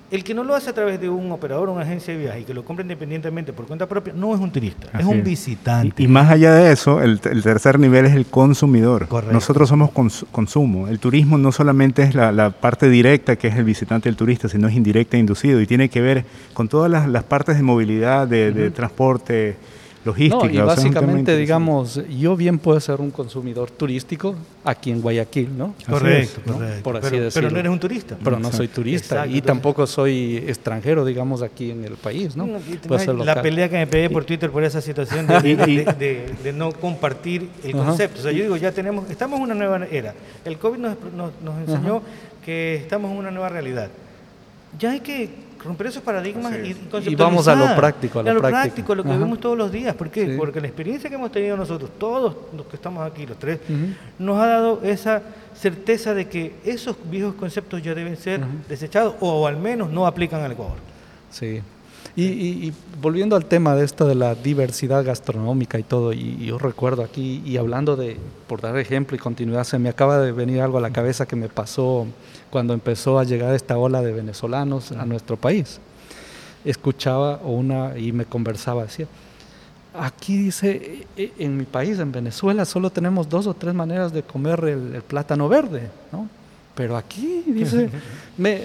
El 0.10 0.24
que 0.24 0.34
no 0.34 0.46
lo 0.46 0.56
hace 0.56 0.70
a 0.70 0.74
través 0.74 1.02
de 1.02 1.10
un 1.10 1.30
operador 1.34 1.68
una 1.68 1.82
agencia 1.82 2.14
de 2.14 2.22
viaje 2.22 2.40
y 2.40 2.44
que 2.46 2.54
lo 2.54 2.64
compra 2.64 2.82
independientemente 2.82 3.52
por 3.52 3.66
cuenta 3.66 3.88
propia, 3.88 4.14
no 4.16 4.34
es 4.34 4.40
un 4.40 4.50
turista, 4.50 4.88
es 4.98 5.06
un 5.06 5.22
visitante. 5.22 6.02
Y, 6.02 6.08
más 6.08 6.32
allá 6.32 6.54
de 6.54 6.72
eso, 6.72 7.02
el, 7.02 7.20
tercer 7.20 7.78
nivel 7.78 8.06
es 8.06 8.16
el 8.16 8.26
consumidor. 8.26 9.10
Nosotros 9.34 9.68
somos 9.68 9.92
consumo. 9.92 10.88
El 10.88 11.00
turismo 11.00 11.38
no 11.38 11.52
solamente 11.52 12.04
es 12.04 12.16
la, 12.16 12.52
parte 12.52 12.90
directa 12.90 13.36
que 13.36 13.50
es 13.50 13.56
el 13.58 13.66
visitante, 13.66 14.08
el 14.08 14.16
turista, 14.16 14.48
sino 14.48 14.70
es 14.70 14.76
indirecta 14.76 15.18
e 15.18 15.20
inducido 15.20 15.60
y 15.60 15.68
tiene 15.68 15.90
que 15.90 16.00
ver 16.00 16.24
con 16.54 16.70
todas 16.70 16.90
las, 16.90 17.24
partes 17.26 17.58
de 17.58 17.64
movilidad, 17.64 18.30
de 18.30 18.72
transporte, 18.72 19.58
logística. 20.08 20.52
y 20.52 20.58
básicamente, 20.58 21.38
digamos, 21.38 22.02
yo 22.10 22.36
bien 22.36 22.58
puedo 22.58 22.80
ser 22.80 23.00
un 23.00 23.12
consumidor 23.12 23.70
turístico 23.70 24.36
aquí 24.64 24.92
en 24.92 25.02
Guayaquil, 25.02 25.58
¿no? 25.58 25.76
Correcto, 25.88 26.42
correcto. 26.46 26.84
Por 26.84 26.98
así 26.98 27.08
pero, 27.12 27.24
decirlo. 27.26 27.48
Pero 27.48 27.54
no 27.54 27.60
eres 27.60 27.72
un 27.72 27.80
turista. 27.80 28.18
Pero 28.24 28.40
no 28.40 28.52
soy 28.52 28.68
turista 28.68 29.28
y 29.28 29.42
tampoco 29.42 29.86
soy 29.86 30.38
extranjero, 30.38 31.06
digamos, 31.06 31.42
aquí 31.42 31.72
en 31.72 31.84
el 31.84 31.94
país, 31.94 32.36
¿no? 32.36 32.48
la 33.24 33.42
pelea 33.42 33.70
que 33.70 33.78
me 33.78 33.88
pegué 33.88 34.10
por 34.10 34.26
Twitter 34.26 34.50
por 34.50 34.64
esa 34.64 34.82
situación 34.82 35.28
de, 35.28 36.54
no 36.56 36.72
compartir 36.72 37.50
el 37.64 37.74
concepto. 37.74 38.20
O 38.20 38.24
sea, 38.24 38.32
yo 38.32 38.44
digo, 38.44 38.58
ya 38.58 38.72
tenemos, 38.72 39.10
estamos 39.10 39.38
en 39.38 39.44
una 39.44 39.56
nueva 39.56 39.86
era. 39.92 40.14
El 40.46 40.58
COVID 40.58 40.78
nos, 40.78 40.98
nos, 41.16 41.58
enseñó 41.68 42.02
que 42.44 42.76
estamos 42.76 43.12
en 43.12 43.18
una 43.18 43.32
nueva 43.32 43.50
realidad. 43.50 43.90
Ya 44.80 44.92
hay 44.92 45.00
que 45.00 45.47
romper 45.68 45.88
esos 45.88 46.02
paradigmas 46.02 46.54
y, 46.64 47.10
y 47.10 47.16
vamos 47.16 47.48
a 47.48 47.56
lo 47.56 47.76
práctico, 47.76 48.20
a 48.20 48.24
lo, 48.24 48.42
práctico, 48.42 48.96
lo 48.96 49.04
que 49.04 49.10
vemos 49.10 49.40
todos 49.40 49.58
los 49.58 49.72
días. 49.72 49.94
¿Por 49.96 50.10
qué? 50.10 50.36
Porque 50.38 50.60
la 50.62 50.68
experiencia 50.68 51.10
que 51.10 51.16
hemos 51.16 51.32
tenido 51.32 51.56
nosotros, 51.56 51.92
todos 52.00 52.36
los 52.56 52.66
que 52.66 52.76
estamos 52.78 53.06
aquí, 53.06 53.26
los 53.26 53.38
tres, 53.38 53.60
nos 54.18 54.40
ha 54.40 54.48
dado 54.48 54.82
esa 54.84 55.22
certeza 55.56 56.14
de 56.14 56.28
que 56.28 56.56
esos 56.64 56.96
viejos 57.10 57.36
conceptos 57.36 57.82
ya 57.82 57.94
deben 57.94 58.16
ser 58.18 58.42
desechados 58.70 59.16
o 59.20 59.48
al 59.48 59.58
menos 59.58 59.90
no 59.90 60.08
aplican 60.08 60.42
al 60.42 60.54
Ecuador. 60.54 60.78
Sí. 61.32 61.62
Y, 62.20 62.74
volviendo 63.00 63.36
al 63.36 63.46
tema 63.46 63.76
de 63.76 63.86
esto 63.86 64.08
de 64.08 64.16
la 64.16 64.34
diversidad 64.34 65.06
gastronómica 65.06 65.78
y 65.78 65.84
todo, 65.84 66.14
y, 66.14 66.46
yo 66.46 66.58
recuerdo 66.58 67.04
aquí, 67.04 67.44
y 67.46 67.58
hablando 67.58 67.96
de, 67.96 68.18
por 68.48 68.60
dar 68.60 68.76
ejemplo 68.80 69.16
y 69.16 69.20
continuidad, 69.20 69.66
se 69.66 69.78
me 69.78 69.90
acaba 69.90 70.18
de 70.20 70.32
venir 70.32 70.62
algo 70.62 70.80
a 70.80 70.82
la 70.82 70.90
cabeza 70.90 71.28
que 71.28 71.36
me 71.36 71.48
pasó 71.48 72.08
cuando 72.50 72.74
empezó 72.74 73.20
a 73.20 73.24
llegar 73.24 73.54
esta 73.54 73.78
ola 73.78 74.02
de 74.02 74.14
venezolanos 74.14 74.92
a 74.92 75.06
nuestro 75.06 75.38
país. 75.38 75.80
Escuchaba 76.66 77.38
una 77.38 77.98
y 77.98 78.12
me 78.12 78.26
conversaba, 78.26 78.84
decía, 78.84 79.08
aquí 79.94 80.38
dice, 80.38 81.06
e, 81.16 81.24
e, 81.24 81.34
en 81.40 81.58
mi 81.58 81.66
país, 81.66 82.00
en 82.00 82.12
Venezuela, 82.12 82.66
solo 82.66 82.90
tenemos 82.90 83.30
dos 83.30 83.48
o 83.48 83.54
tres 83.54 83.74
maneras 83.74 84.14
de 84.14 84.24
comer 84.24 84.64
el, 84.66 85.02
plátano 85.02 85.50
verde, 85.50 85.90
¿no? 86.12 86.28
Pero 86.76 86.96
aquí, 86.96 87.44
dice, 87.48 87.90
me, 88.38 88.62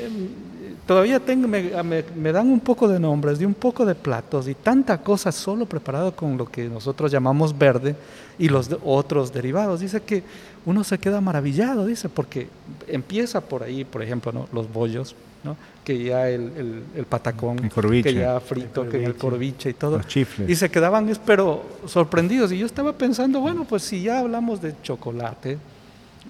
todavía 0.87 1.21
tengo, 1.21 1.49
me, 1.49 2.33
dan 2.33 2.49
un 2.49 2.61
poco 2.61 2.89
de 2.89 2.99
nombres, 2.99 3.39
de 3.39 3.47
un 3.47 3.55
poco 3.55 3.85
de 3.85 3.95
platos 3.95 4.49
y 4.49 4.55
tanta 4.55 4.99
cosa 4.99 5.33
solo 5.33 5.67
preparado 5.67 6.15
con 6.15 6.37
lo 6.37 6.47
que 6.47 6.69
nosotros 6.69 7.11
llamamos 7.11 7.57
verde 7.57 7.95
y 8.39 8.49
los 8.49 8.69
otros 8.85 9.33
derivados. 9.33 9.81
Dice 9.81 10.01
que 10.03 10.23
uno 10.65 10.85
se 10.85 10.99
queda 10.99 11.21
maravillado, 11.21 11.87
dice, 11.87 12.09
porque 12.09 12.49
empieza 12.87 13.41
por 13.41 13.63
ahí, 13.63 13.85
por 13.85 14.03
ejemplo, 14.03 14.33
¿no? 14.33 14.49
los 14.53 14.73
bollos, 14.73 15.15
¿no? 15.45 15.57
que 15.85 16.05
ya 16.05 16.29
el, 16.29 16.85
el, 16.95 17.05
patacón, 17.07 17.57
que 17.57 18.15
ya 18.15 18.39
frito, 18.41 18.89
que 18.89 19.01
ya 19.01 19.09
el 19.09 19.17
corviche 19.17 19.71
y 19.71 19.75
todo. 19.75 20.01
Y 20.47 20.55
se 20.55 20.71
quedaban, 20.71 21.11
pero 21.27 21.65
sorprendidos. 21.87 22.53
Y 22.53 22.59
yo 22.59 22.67
estaba 22.67 22.93
pensando, 22.93 23.41
bueno, 23.41 23.65
pues 23.65 23.83
si 23.83 24.03
ya 24.03 24.21
hablamos 24.21 24.63
de 24.63 24.75
chocolate, 24.83 25.59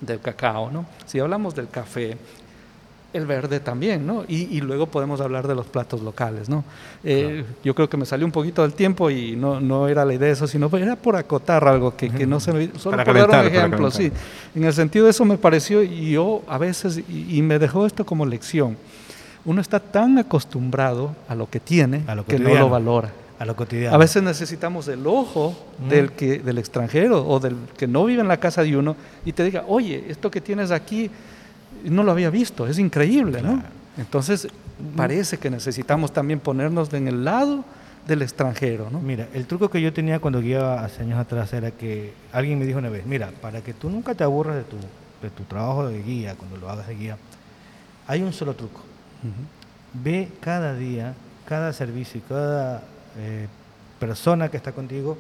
del 0.00 0.20
cacao, 0.20 0.70
¿no? 0.70 0.86
Si 1.06 1.18
hablamos 1.18 1.54
del 1.54 1.68
café, 1.68 2.16
el 3.12 3.27
verde 3.27 3.61
también, 3.61 4.07
¿no? 4.07 4.25
Y, 4.27 4.61
luego 4.61 4.87
podemos 4.87 5.20
hablar 5.20 5.46
de 5.46 5.55
los 5.55 5.66
platos 5.66 6.01
locales, 6.03 6.48
¿no? 6.48 6.64
Eh, 7.05 7.44
yo 7.62 7.75
creo 7.75 7.88
que 7.88 7.96
me 7.96 8.07
salió 8.07 8.25
un 8.25 8.33
poquito 8.33 8.62
del 8.62 8.72
tiempo 8.72 9.11
y 9.11 9.37
no, 9.37 9.61
no 9.61 9.88
era 9.88 10.05
la 10.05 10.14
idea 10.14 10.29
de 10.29 10.33
eso, 10.33 10.46
sino 10.46 10.70
era 10.77 10.96
por 10.96 11.16
acotar 11.16 11.66
algo 11.66 11.96
que, 11.96 12.11
que 12.11 12.27
no 12.27 12.40
se 12.40 12.53
me... 12.53 12.70
Solo 12.79 13.05
por 13.05 13.14
dar 13.14 13.44
un 13.44 13.46
ejemplo, 13.46 13.90
sí. 13.90 14.11
En 14.55 14.64
el 14.64 14.72
sentido 14.72 15.05
de 15.05 15.11
eso 15.11 15.25
me 15.25 15.37
pareció, 15.37 15.83
y 15.83 16.12
yo 16.12 16.42
a 16.48 16.59
veces, 16.59 17.03
y, 17.09 17.42
me 17.42 17.59
dejó 17.59 17.87
esto 17.87 18.07
como 18.07 18.25
lección, 18.25 18.77
uno 19.44 19.61
está 19.61 19.81
tan 19.81 20.18
acostumbrado 20.18 21.14
a 21.29 21.35
lo 21.35 21.51
que 21.51 21.61
tiene 21.61 22.05
que 22.27 22.38
no 22.38 22.55
lo 22.55 22.68
valora. 22.68 23.12
A 23.38 23.44
lo 23.44 23.57
cotidiano. 23.57 23.92
A 23.92 23.98
veces 23.98 24.22
necesitamos 24.22 24.87
el 24.87 25.05
ojo 25.05 25.57
del, 25.88 26.12
que, 26.12 26.38
del 26.38 26.59
extranjero 26.59 27.27
o 27.27 27.40
del 27.40 27.57
que 27.77 27.88
no 27.88 28.05
vive 28.05 28.20
en 28.22 28.29
la 28.29 28.37
casa 28.37 28.62
de 28.62 28.77
uno 28.77 28.94
y 29.25 29.33
te 29.33 29.42
diga, 29.42 29.64
oye, 29.66 30.05
esto 30.09 30.31
que 30.31 30.40
tienes 30.40 30.70
aquí 30.70 31.11
no 31.85 32.02
lo 32.02 32.12
había 32.12 32.30
visto, 32.30 32.66
es 32.66 32.78
increíble, 32.78 33.42
¿no? 33.42 33.62
Entonces, 33.96 34.48
parece 34.96 35.38
que 35.38 35.50
necesitamos 35.50 36.12
también 36.12 36.40
ponernos 36.40 36.92
en 36.92 37.08
el 37.08 37.24
lado 37.24 37.64
del 38.06 38.22
extranjero, 38.22 38.88
¿no? 38.90 39.00
Mira, 39.00 39.28
el 39.32 39.46
truco 39.46 39.70
que 39.70 39.80
yo 39.80 39.92
tenía 39.92 40.18
cuando 40.18 40.40
guiaba 40.40 40.85
hace 40.85 41.02
años 41.02 41.18
atrás 41.18 41.52
era 41.52 41.70
que 41.70 42.12
alguien 42.32 42.58
me 42.58 42.66
dijo 42.66 42.78
una 42.78 42.88
vez, 42.88 43.06
mira, 43.06 43.30
para 43.40 43.61
que 43.61 43.74
tú 43.74 43.90
nunca 43.90 44.14
te 44.14 44.24
aburras 44.24 44.56
de 44.56 44.64
tu, 44.64 44.76
de 45.22 45.30
tu 45.30 45.44
trabajo 45.44 45.87
de 45.87 46.02
guía, 46.02 46.35
cuando 46.37 46.56
lo 46.56 46.68
hagas 46.68 46.88
de 46.88 46.96
guía, 46.96 47.16
hay 48.06 48.22
un 48.22 48.32
solo 48.32 48.54
truco. 48.54 48.80
Ve 49.92 50.28
cada 50.40 50.74
día, 50.74 51.14
cada 51.46 51.72
servicio 51.72 52.18
y 52.18 52.28
cada 52.28 52.82
eh, 53.18 53.46
persona 54.00 54.48
que 54.48 54.56
está 54.56 54.72
contigo 54.72 55.16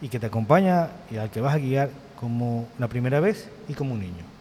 y 0.00 0.08
que 0.08 0.18
te 0.18 0.26
acompaña 0.26 0.88
y 1.10 1.18
al 1.18 1.30
que 1.30 1.40
vas 1.40 1.54
a 1.54 1.58
guiar 1.58 1.90
como 2.18 2.66
la 2.78 2.88
primera 2.88 3.20
vez 3.20 3.48
y 3.68 3.74
como 3.74 3.94
un 3.94 4.00
niño 4.00 4.37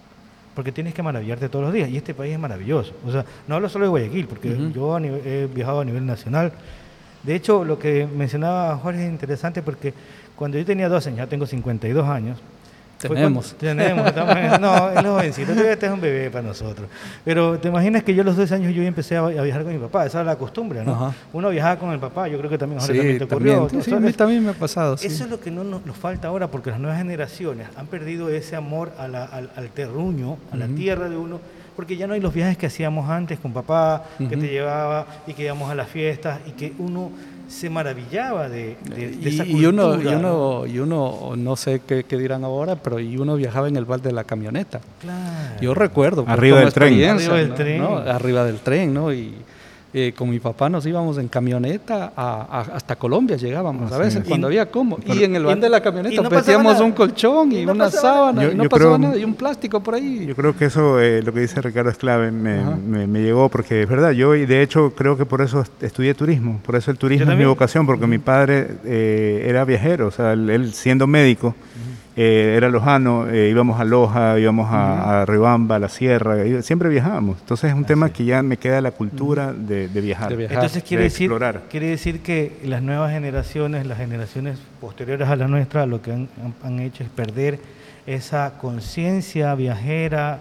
porque 0.58 0.72
tienes 0.72 0.96
que 0.96 1.04
maravillarte 1.04 1.50
todos 1.50 1.65
los 1.65 1.72
días. 1.72 1.88
Y 1.88 1.98
este 1.98 2.15
país 2.15 2.34
es 2.34 2.39
maravilloso. 2.39 2.91
O 3.06 3.12
sea, 3.12 3.24
no 3.48 3.54
hablo 3.54 3.70
solo 3.70 3.86
de 3.86 3.89
Guayaquil, 3.89 4.26
porque 4.26 4.58
yo 4.74 4.98
he 4.98 5.48
viajado 5.54 5.82
a 5.82 5.86
nivel 5.86 6.04
nacional. 6.04 6.52
De 7.22 7.36
hecho, 7.36 7.63
lo 7.63 7.78
que 7.78 8.08
mencionaba 8.08 8.76
Jorge 8.78 9.06
es 9.06 9.12
interesante 9.12 9.62
porque 9.62 9.93
cuando 10.36 10.58
yo 10.58 10.65
tenía 10.65 10.89
12 10.89 11.10
años, 11.10 11.17
ya 11.20 11.28
tengo 11.28 11.46
52 11.46 12.08
años, 12.08 12.39
Tenemos. 12.97 13.53
tenemos, 13.53 14.12
no, 14.60 14.89
es 14.89 15.01
jovencito, 15.01 15.51
este 15.51 15.86
es 15.86 15.91
un 15.91 16.01
bebé 16.01 16.29
para 16.29 16.47
nosotros. 16.47 16.88
Pero 17.23 17.60
te 17.60 17.67
imaginas 17.67 18.03
que 18.03 18.15
yo 18.15 18.21
a 18.23 18.25
los 18.25 18.36
12 18.36 18.55
años 18.55 18.73
yo 18.73 18.81
empecé 18.83 19.17
a, 19.17 19.27
viajar 19.27 19.63
con 19.63 19.73
mi 19.73 19.79
papá, 19.79 20.05
esa 20.05 20.21
era 20.21 20.31
la 20.31 20.38
costumbre, 20.38 20.83
¿no? 20.83 21.13
Uno 21.33 21.49
viajaba 21.49 21.77
con 21.77 21.91
el 21.91 21.99
papá, 21.99 22.27
yo 22.27 22.38
creo 22.38 22.49
que 22.49 22.57
también, 22.57 22.81
sí, 22.81 22.88
también 22.88 23.17
te 23.17 23.23
ocurrió. 23.23 23.69
sí, 23.81 23.93
a 23.93 23.99
mí 23.99 24.12
también 24.13 24.43
me 24.43 24.51
ha 24.51 24.53
pasado. 24.53 24.95
Eso 24.95 25.23
es 25.23 25.29
lo 25.29 25.39
que 25.39 25.51
no 25.51 25.63
nos, 25.63 25.97
falta 25.97 26.27
ahora, 26.27 26.49
porque 26.49 26.69
las 26.69 26.79
nuevas 26.79 26.99
generaciones 26.99 27.67
han 27.75 27.88
perdido 27.88 28.29
ese 28.29 28.55
amor 28.55 28.91
al, 28.97 29.15
al, 29.15 29.69
terruño, 29.73 30.38
a 30.51 30.57
la 30.57 30.67
tierra 30.67 31.10
de 31.10 31.17
uno, 31.17 31.39
porque 31.75 31.97
ya 31.97 32.07
no 32.07 32.13
hay 32.13 32.19
los 32.19 32.33
viajes 32.33 32.57
que 32.57 32.65
hacíamos 32.65 33.10
antes 33.10 33.39
con 33.39 33.53
papá, 33.53 34.03
que 34.17 34.38
te 34.38 34.47
llevaba 34.47 35.05
y 35.27 35.33
que 35.33 35.43
íbamos 35.43 35.69
a 35.69 35.75
las 35.75 35.88
fiestas 35.88 36.39
y 36.47 36.51
que 36.51 36.73
uno 36.79 37.12
se 37.47 37.69
maravillaba 37.69 38.49
de, 38.49 38.77
esa 39.23 39.43
cultura. 39.43 39.45
Y 39.45 39.65
uno, 39.65 40.01
y 40.01 40.07
uno, 40.07 40.65
y 40.65 40.79
uno 40.79 41.33
no 41.36 41.55
sé 41.55 41.81
qué, 41.86 42.03
dirán 42.17 42.43
ahora, 42.43 42.75
pero 42.75 42.99
y 42.99 43.17
uno 43.17 43.36
viajaba 43.36 43.67
en 43.67 43.77
el 43.77 43.86
val 43.86 44.01
de 44.01 44.12
la 44.12 44.23
camioneta. 44.23 44.81
Claro. 45.01 45.62
Yo 45.62 45.73
recuerdo. 45.73 46.25
Arriba 46.27 46.60
del 46.60 46.73
tren. 46.73 47.03
Arriba 47.10 47.36
del 47.38 47.53
tren. 47.53 47.81
Arriba 47.81 48.43
del 48.43 48.60
tren, 48.60 48.93
¿no? 48.93 49.13
Y, 49.13 49.33
eh, 49.93 50.13
con 50.15 50.30
mi 50.30 50.39
papá 50.39 50.69
nos 50.69 50.86
íbamos 50.86 51.17
en 51.17 51.30
camioneta 51.30 52.12
hasta 52.73 52.97
Colombia, 52.97 53.38
llegábamos 53.38 53.91
a 53.91 53.97
veces 53.97 54.23
cuando 54.28 54.47
había 54.47 54.65
como. 54.65 55.00
y 55.06 55.23
en 55.23 55.36
el 55.36 55.45
van 55.45 55.62
de 55.62 55.69
la 55.69 55.82
camioneta 55.82 56.30
metíamos 56.30 56.80
un 56.82 56.91
colchón 56.91 57.54
y, 57.54 57.65
una 57.65 57.89
sábana, 57.89 58.45
y 58.52 58.56
no 58.56 58.67
pasaba 58.67 58.97
nada, 58.97 59.17
y 59.17 59.23
un 59.23 59.34
plástico 59.34 59.82
por 59.82 59.95
ahí. 59.95 60.26
Yo 60.28 60.36
creo 60.36 60.56
que 60.58 60.65
eso, 60.65 61.00
eh, 61.00 61.21
lo 61.23 61.34
que 61.34 61.39
dice 61.39 61.62
Ricardo 61.62 61.89
es 61.89 61.97
clave, 61.97 62.32
me, 62.32 63.08
me, 63.08 63.21
llegó, 63.21 63.47
porque 63.50 63.84
es 63.84 63.89
verdad, 63.89 64.12
yo 64.12 64.36
y 64.36 64.45
de 64.45 64.62
hecho 64.62 64.93
creo 64.93 65.17
que 65.17 65.26
por 65.26 65.41
eso 65.41 65.63
estudié 65.82 66.13
turismo, 66.13 66.60
por 66.65 66.76
eso 66.76 66.91
el 66.91 66.97
turismo 66.97 67.32
es 67.32 67.38
mi 67.38 67.45
vocación, 67.45 67.86
porque 67.86 68.08
mi 68.08 68.17
padre 68.17 68.67
eh, 68.84 69.45
era 69.47 69.63
viajero, 69.63 70.08
o 70.08 70.12
sea, 70.12 70.34
él, 70.34 70.73
siendo 70.73 71.08
médico. 71.08 71.56
Eh, 72.19 72.56
era 72.58 72.67
lojano, 72.69 73.30
eh, 73.30 73.47
íbamos 73.51 73.80
a 73.80 73.84
Loja, 73.84 74.39
íbamos 74.39 74.73
a, 74.73 75.21
a, 75.21 75.25
Ribamba, 75.27 75.75
a 75.75 75.80
la 75.80 75.88
Sierra, 75.88 76.36
siempre 76.63 76.89
viajábamos. 76.89 77.38
Entonces 77.41 77.69
es 77.69 77.77
un 77.77 77.86
tema 77.86 78.10
que 78.10 78.25
ya 78.25 78.41
me 78.41 78.58
queda 78.58 78.82
la 78.82 78.89
cultura 78.89 79.53
de, 79.53 79.88
viajar, 79.88 80.34
Entonces 80.34 80.82
quiere, 80.82 81.03
decir, 81.03 81.32
quiere 81.69 81.89
decir 81.89 82.21
que 82.21 82.58
las 82.65 82.82
nuevas 82.82 83.12
generaciones, 83.12 83.86
las 83.86 83.99
generaciones 83.99 84.58
posteriores 84.82 85.27
a 85.27 85.36
la 85.36 85.47
nuestra, 85.47 85.86
lo 85.86 86.01
que 86.01 86.12
han 86.12 86.80
hecho 86.80 87.03
es 87.03 87.10
perder 87.10 87.60
esa 88.08 88.53
conciencia 88.58 89.53
viajera 89.53 90.39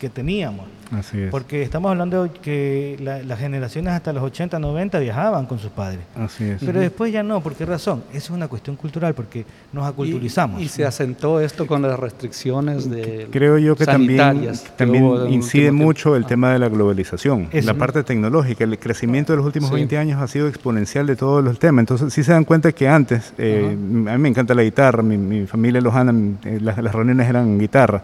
que 0.00 0.08
teníamos. 0.08 0.64
Así 0.92 1.20
es. 1.20 1.30
Porque 1.30 1.62
estamos 1.62 1.90
hablando 1.90 2.24
de 2.24 2.30
que 2.30 2.96
las 3.26 3.38
generaciones 3.38 3.92
hasta 3.92 4.12
los 4.12 4.22
80, 4.22 4.58
90 4.58 4.98
viajaban 4.98 5.46
con 5.46 5.58
sus 5.58 5.70
padres. 5.70 6.00
Así 6.16 6.44
es. 6.44 6.62
Pero 6.64 6.80
después 6.80 7.12
ya 7.12 7.22
no, 7.22 7.40
¿por 7.40 7.54
qué 7.54 7.66
razón? 7.66 8.02
Eso 8.10 8.18
es 8.18 8.30
una 8.30 8.48
cuestión 8.48 8.76
cultural, 8.76 9.14
porque 9.14 9.44
nos 9.72 9.86
aculturizamos. 9.86 10.60
Y, 10.60 10.68
se 10.68 10.84
asentó 10.84 11.40
esto 11.40 11.66
con 11.66 11.82
las 11.82 11.98
restricciones 11.98 12.88
de 12.88 13.28
Creo 13.30 13.58
yo 13.58 13.74
que 13.74 13.84
también, 13.84 14.52
también 14.76 15.32
incide 15.32 15.72
mucho 15.72 16.14
el 16.14 16.26
tema 16.26 16.52
de 16.52 16.58
la 16.58 16.68
globalización, 16.68 17.48
la 17.52 17.74
parte 17.74 18.02
tecnológica. 18.02 18.64
El 18.64 18.78
crecimiento 18.78 19.32
de 19.32 19.38
los 19.38 19.46
últimos 19.46 19.70
20 19.70 19.98
años 19.98 20.20
ha 20.20 20.28
sido 20.28 20.48
exponencial 20.48 21.06
de 21.06 21.16
todos 21.16 21.42
los 21.42 21.58
temas. 21.58 21.82
Entonces, 21.82 22.12
sí 22.12 22.22
se 22.22 22.32
dan 22.32 22.44
cuenta 22.44 22.72
que 22.72 22.88
antes, 22.88 23.32
eh, 23.38 23.66
a 23.70 23.76
mí 23.76 24.18
me 24.18 24.28
encanta 24.28 24.54
la 24.54 24.62
guitarra, 24.62 25.02
mi, 25.02 25.16
mi 25.16 25.46
familia 25.46 25.80
lojana, 25.80 26.12
eh, 26.44 26.58
las, 26.60 26.78
las 26.78 26.94
eran 26.94 27.58
guitarra. 27.58 28.02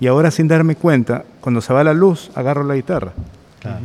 Y 0.00 0.06
ahora 0.06 0.30
sin 0.30 0.48
darme 0.48 0.76
cuenta, 0.76 1.24
cuando 1.40 1.60
se 1.60 1.72
va 1.72 1.84
la 1.84 1.94
luz, 1.94 2.30
agarro 2.34 2.64
la 2.64 2.74
guitarra. 2.74 3.12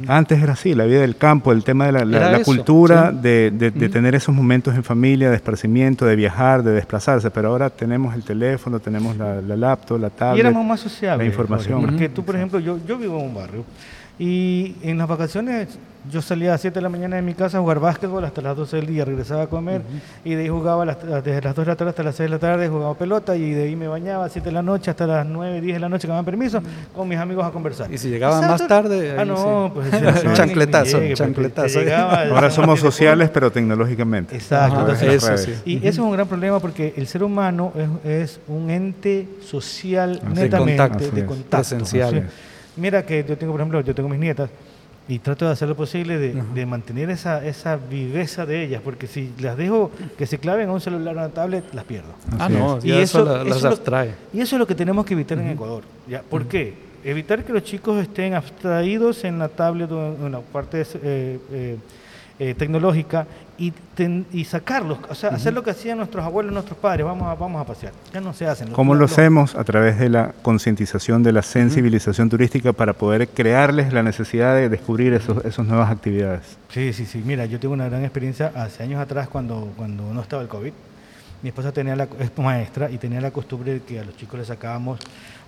Antes 0.07 0.41
era 0.41 0.53
así, 0.53 0.73
la 0.75 0.85
vida 0.85 0.99
del 0.99 1.15
campo, 1.15 1.51
el 1.51 1.63
tema 1.63 1.85
de 1.85 2.05
la, 2.05 2.43
cultura, 2.43 3.11
de, 3.11 3.51
tener 3.91 4.13
esos 4.15 4.35
momentos 4.35 4.75
en 4.75 4.83
familia, 4.83 5.29
de 5.29 5.37
esparcimiento, 5.37 6.05
de 6.05 6.15
viajar, 6.15 6.63
de 6.63 6.71
desplazarse, 6.71 7.31
pero 7.31 7.49
ahora 7.49 7.69
tenemos 7.69 8.13
el 8.13 8.23
teléfono, 8.23 8.79
tenemos 8.79 9.15
la, 9.15 9.41
laptop, 9.41 9.99
la 9.99 10.09
tablet. 10.09 10.37
Y 10.37 10.41
éramos 10.41 10.65
más 10.65 10.81
sociables. 10.81 11.25
La 11.25 11.31
información. 11.31 11.81
Porque 11.81 12.09
tú, 12.09 12.25
por 12.25 12.35
ejemplo, 12.35 12.59
yo, 12.59 12.77
yo 12.85 12.97
vivo 12.97 13.19
en 13.19 13.27
un 13.27 13.33
barrio 13.33 13.63
y 14.17 14.75
en 14.81 14.97
las 14.97 15.07
vacaciones 15.07 15.79
yo 16.09 16.21
salía 16.21 16.49
a 16.49 16.51
las 16.53 16.61
7 16.61 16.75
de 16.75 16.81
la 16.81 16.89
mañana 16.89 17.15
de 17.15 17.21
mi 17.21 17.33
casa 17.33 17.57
a 17.57 17.61
jugar 17.61 17.79
básquetbol 17.79 18.23
hasta 18.25 18.41
las 18.41 18.55
12 18.57 18.77
del 18.77 18.87
día, 18.87 19.05
regresaba 19.05 19.43
a 19.43 19.47
comer 19.47 19.81
y 20.23 20.33
de 20.33 20.43
ahí 20.43 20.49
jugaba 20.49 20.85
desde 20.85 21.41
las 21.41 21.55
2 21.55 21.65
de 21.65 21.71
la 21.71 21.75
tarde 21.75 21.89
hasta 21.89 22.03
las 22.03 22.15
6 22.15 22.29
de 22.29 22.35
la 22.35 22.39
tarde, 22.39 22.67
jugaba 22.67 22.93
pelota 22.95 23.35
y 23.35 23.51
de 23.51 23.63
ahí 23.63 23.75
me 23.75 23.87
bañaba 23.87 24.23
a 24.23 24.25
las 24.25 24.33
7 24.33 24.49
de 24.49 24.51
la 24.51 24.61
noche 24.61 24.91
hasta 24.91 25.05
las 25.05 25.25
9, 25.25 25.61
10 25.61 25.75
de 25.75 25.79
la 25.79 25.89
noche 25.89 26.01
que 26.01 26.07
me 26.07 26.13
daban 26.13 26.25
permiso 26.25 26.61
con 26.95 27.07
mis 27.07 27.17
amigos 27.17 27.45
a 27.45 27.51
conversar. 27.51 27.91
Y 27.91 27.97
si 27.97 28.09
llegaban 28.09 28.47
más 28.47 28.67
tarde, 28.67 29.15
ah, 29.17 29.25
no, 29.25 29.71
pues 29.73 29.89
chancletazo, 30.33 30.99
chancletazo. 31.13 31.79
Ahora 31.79 32.49
somos 32.51 32.79
sociales 32.79 33.29
pero 33.29 33.51
tecnológicamente. 33.51 34.35
Exacto. 34.35 34.87
Y 35.65 35.77
eso 35.77 35.87
es 35.87 35.99
un 35.99 36.11
gran 36.11 36.27
problema 36.27 36.59
porque 36.59 36.93
el 36.97 37.07
ser 37.07 37.23
humano 37.23 37.71
es, 38.03 38.39
un 38.47 38.69
ente 38.69 39.27
social 39.41 40.21
netamente 40.33 41.11
de 41.11 41.25
contacto. 41.25 41.69
Presencial. 41.69 42.29
Mira 42.75 43.05
que 43.05 43.25
yo 43.27 43.37
tengo, 43.37 43.51
por 43.53 43.61
ejemplo, 43.61 43.81
yo 43.81 43.93
tengo 43.93 44.07
mis 44.09 44.19
nietas 44.19 44.49
y 45.09 45.17
trato 45.17 45.45
de 45.45 45.51
hacer 45.51 45.67
lo 45.67 45.75
posible 45.75 46.19
de, 46.19 46.65
mantener 46.67 47.09
esa, 47.09 47.43
esa 47.43 47.77
viveza 47.77 48.45
de 48.45 48.63
ellas, 48.63 48.81
porque 48.83 49.07
si 49.07 49.33
las 49.39 49.57
dejo 49.57 49.89
que 50.15 50.27
se 50.27 50.37
claven 50.37 50.69
a 50.69 50.71
un 50.71 50.79
celular 50.79 51.17
o 51.17 51.19
a 51.19 51.23
una 51.23 51.33
tablet, 51.33 51.63
las 51.73 51.83
pierdo. 51.83 52.09
ah, 52.37 52.47
no, 52.47 52.79
y 52.83 52.91
eso, 52.91 53.25
las 53.43 53.65
abstrae. 53.65 54.13
y 54.31 54.39
eso 54.39 54.55
es 54.55 54.59
lo 54.59 54.67
que 54.67 54.75
tenemos 54.75 55.05
que 55.07 55.15
evitar 55.15 55.39
en 55.39 55.49
Ecuador. 55.49 55.83
¿ya? 56.07 56.21
¿Por 56.21 56.45
qué? 56.45 56.75
Evitar 57.03 57.43
que 57.43 57.51
los 57.51 57.63
chicos 57.63 57.99
estén 57.99 58.35
abstraídos 58.35 59.23
en 59.23 59.39
la 59.39 59.49
tablet 59.49 59.91
o 59.91 60.27
en 60.27 60.31
la 60.31 60.41
parte 60.41 60.81
eh, 60.81 61.39
eh, 61.51 61.77
eh, 62.37 62.53
tecnológica 62.53 63.25
y, 63.59 63.73
y, 64.31 64.45
sacarlos, 64.45 64.97
o 65.09 65.15
sea, 65.15 65.31
hacer 65.31 65.53
lo 65.53 65.61
que 65.61 65.71
hacían 65.71 65.97
nuestros 65.97 66.23
abuelos, 66.23 66.53
nuestros 66.53 66.77
padres, 66.77 67.05
vamos 67.05 67.27
a, 67.27 67.35
vamos 67.35 67.61
a 67.61 67.65
pasear. 67.65 67.91
Ya 68.13 68.21
no 68.21 68.33
se 68.33 68.47
hacen. 68.47 68.69
¿Cómo 68.71 68.95
lo 68.95 69.05
hacemos? 69.05 69.53
A 69.55 69.65
través 69.65 69.99
de 69.99 70.07
la 70.07 70.33
concientización, 70.41 71.23
de 71.23 71.33
la 71.33 71.41
sensibilización 71.41 72.29
turística 72.29 72.71
para 72.71 72.93
poder 72.93 73.27
crearles 73.27 73.91
la 73.91 74.01
necesidad 74.01 74.55
de 74.55 74.69
descubrir 74.69 75.13
esos, 75.13 75.43
esas 75.43 75.65
nuevas 75.65 75.91
actividades. 75.91 76.57
Sí, 76.69 76.93
sí, 76.93 77.05
sí. 77.05 77.21
Mira, 77.25 77.45
yo 77.45 77.59
tengo 77.59 77.73
una 77.73 77.89
gran 77.89 78.03
experiencia 78.03 78.51
hace 78.55 78.83
años 78.83 79.01
atrás 79.01 79.27
cuando, 79.27 79.73
cuando 79.75 80.13
no 80.13 80.21
estaba 80.21 80.41
el 80.41 80.47
COVID. 80.47 80.71
Mi 81.41 81.49
esposa 81.49 81.73
tenía 81.73 81.95
la, 81.95 82.07
es 82.19 82.37
maestra 82.37 82.89
y 82.89 82.97
tenía 82.97 83.19
la 83.19 83.31
costumbre 83.31 83.73
de 83.73 83.81
que 83.81 83.99
a 83.99 84.03
los 84.05 84.15
chicos 84.15 84.39
les 84.39 84.47
sacábamos 84.47 84.99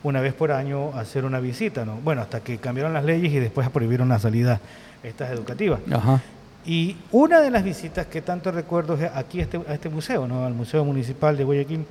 una 0.03 0.19
vez 0.19 0.33
por 0.33 0.51
año 0.51 0.93
hacer 0.97 1.23
una 1.23 1.39
visita, 1.39 1.85
¿no? 1.85 1.95
Bueno, 1.97 2.21
hasta 2.21 2.41
que 2.41 2.57
cambiaron 2.57 2.93
las 2.93 3.05
leyes 3.05 3.31
y 3.31 3.39
después 3.39 3.69
prohibieron 3.69 4.09
las 4.09 4.21
salidas 4.21 4.59
estas 5.03 5.31
educativas. 5.31 5.79
Ajá. 5.91 6.21
Y 6.65 6.95
una 7.11 7.41
de 7.41 7.49
las 7.49 7.63
visitas 7.63 8.05
que 8.05 8.21
tanto 8.21 8.51
recuerdo 8.51 8.93
es 8.93 9.09
aquí 9.15 9.39
a 9.39 9.43
este, 9.43 9.59
a 9.67 9.73
este 9.73 9.89
museo, 9.89 10.27
¿no? 10.27 10.45
al 10.45 10.53
Museo 10.53 10.85
Municipal 10.85 11.35
de 11.35 11.43
Guayaquil. 11.43 11.85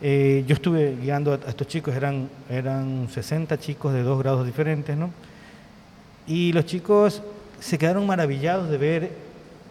Eh, 0.00 0.44
yo 0.46 0.54
estuve 0.54 0.96
guiando 1.00 1.32
a, 1.32 1.36
estos 1.48 1.66
chicos, 1.66 1.94
eran, 1.94 2.28
eran 2.48 3.08
60 3.10 3.58
chicos 3.58 3.92
de 3.92 4.02
dos 4.02 4.18
grados 4.18 4.44
diferentes, 4.44 4.96
¿no? 4.96 5.10
Y 6.26 6.52
los 6.52 6.66
chicos 6.66 7.22
se 7.60 7.78
quedaron 7.78 8.06
maravillados 8.06 8.68
de 8.70 8.78
ver 8.78 9.10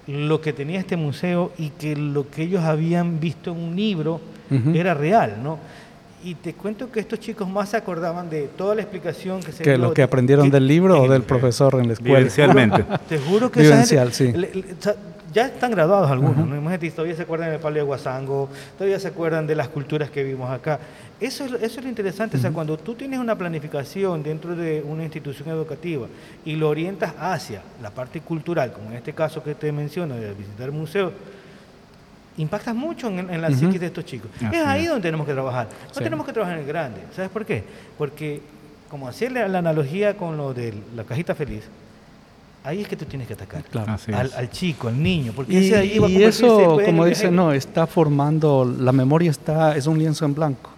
lo 0.07 0.41
que 0.41 0.53
tenía 0.53 0.79
este 0.79 0.97
museo 0.97 1.51
y 1.57 1.69
que 1.69 1.95
lo 1.95 2.29
que 2.29 2.43
ellos 2.43 2.63
habían 2.63 3.19
visto 3.19 3.51
en 3.51 3.57
un 3.57 3.75
libro 3.75 4.21
era 4.73 4.93
real, 4.93 5.41
¿no? 5.41 5.57
Y 6.23 6.35
te 6.35 6.53
cuento 6.53 6.89
que 6.91 6.99
estos 7.01 7.19
chicos 7.19 7.49
más 7.49 7.69
se 7.69 7.77
acordaban 7.77 8.29
de 8.29 8.47
toda 8.47 8.75
la 8.75 8.81
explicación 8.81 9.41
que 9.41 9.51
se 9.51 9.63
¿Que 9.63 9.77
lo 9.77 9.93
que 9.93 10.03
aprendieron 10.03 10.49
del 10.49 10.67
libro 10.67 11.01
o 11.01 11.09
del 11.09 11.23
profesor 11.23 11.75
en 11.75 11.87
la 11.87 11.93
escuela? 11.93 12.17
Vivencialmente. 12.17 12.85
Te 13.09 13.19
juro 13.19 13.51
que 13.51 13.61
Vivencial, 13.61 14.13
sí. 14.13 14.33
ya 15.33 15.47
están 15.47 15.71
graduados 15.71 16.09
algunos, 16.09 16.47
Imagínate, 16.47 16.91
todavía 16.91 17.15
se 17.15 17.23
acuerdan 17.23 17.51
del 17.51 17.59
Palo 17.59 17.75
de 17.75 17.81
Guasango, 17.81 18.49
todavía 18.77 18.99
se 18.99 19.09
acuerdan 19.09 19.45
de 19.45 19.55
las 19.55 19.67
culturas 19.67 20.09
que 20.09 20.23
vimos 20.23 20.49
acá. 20.49 20.79
Eso, 21.19 21.45
eso 21.45 21.79
es 21.79 21.83
lo 21.83 21.89
interesante, 21.89 22.37
o 22.37 22.39
sea, 22.39 22.51
cuando 22.51 22.77
tú 22.77 22.95
tienes 22.95 23.19
una 23.19 23.37
planificación 23.37 24.23
dentro 24.23 24.55
de 24.55 24.83
una 24.85 25.03
institución 25.03 25.49
educativa 25.49 26.07
y 26.45 26.55
lo 26.55 26.69
orientas 26.69 27.13
hacia 27.19 27.61
la 27.81 27.89
parte 27.89 28.21
cultural, 28.21 28.71
como 28.71 28.89
en 28.91 28.97
este 28.97 29.13
caso 29.13 29.43
que 29.43 29.55
te 29.55 29.71
menciono, 29.71 30.15
de 30.15 30.33
visitar 30.33 30.71
museos, 30.71 31.11
impacta 32.37 32.73
mucho 32.73 33.07
en, 33.07 33.41
la 33.41 33.51
psiquis 33.51 33.79
de 33.79 33.87
estos 33.87 34.05
chicos. 34.05 34.29
es 34.41 34.65
ahí 34.65 34.85
donde 34.85 35.01
tenemos 35.01 35.25
que 35.25 35.33
trabajar. 35.33 35.69
No 35.95 36.01
tenemos 36.01 36.25
que 36.25 36.33
trabajar 36.33 36.57
en 36.57 36.63
el 36.63 36.67
grande. 36.67 37.01
¿Sabes 37.15 37.29
por 37.29 37.45
qué? 37.45 37.63
Porque, 37.97 38.41
como 38.89 39.07
hacerle 39.07 39.47
la 39.47 39.59
analogía 39.59 40.17
con 40.17 40.37
lo 40.37 40.53
de 40.53 40.73
la 40.95 41.03
cajita 41.03 41.35
feliz, 41.35 41.63
ahí 42.63 42.81
es 42.81 42.87
que 42.87 42.95
tú 42.95 43.05
tienes 43.05 43.27
que 43.27 43.33
atacar. 43.33 43.63
Al, 44.35 44.49
chico, 44.49 44.87
al 44.87 45.01
niño. 45.01 45.33
Porque 45.35 45.53
y, 45.53 45.57
ese 45.57 45.85
y 45.85 46.23
eso, 46.23 46.79
como 46.83 47.05
dice, 47.05 47.29
no, 47.29 47.51
está 47.51 47.87
formando, 47.87 48.65
la 48.65 48.91
memoria 48.91 49.31
está, 49.31 49.75
es 49.75 49.87
un 49.87 49.99
lienzo 49.99 50.25
en 50.25 50.33
blanco. 50.33 50.71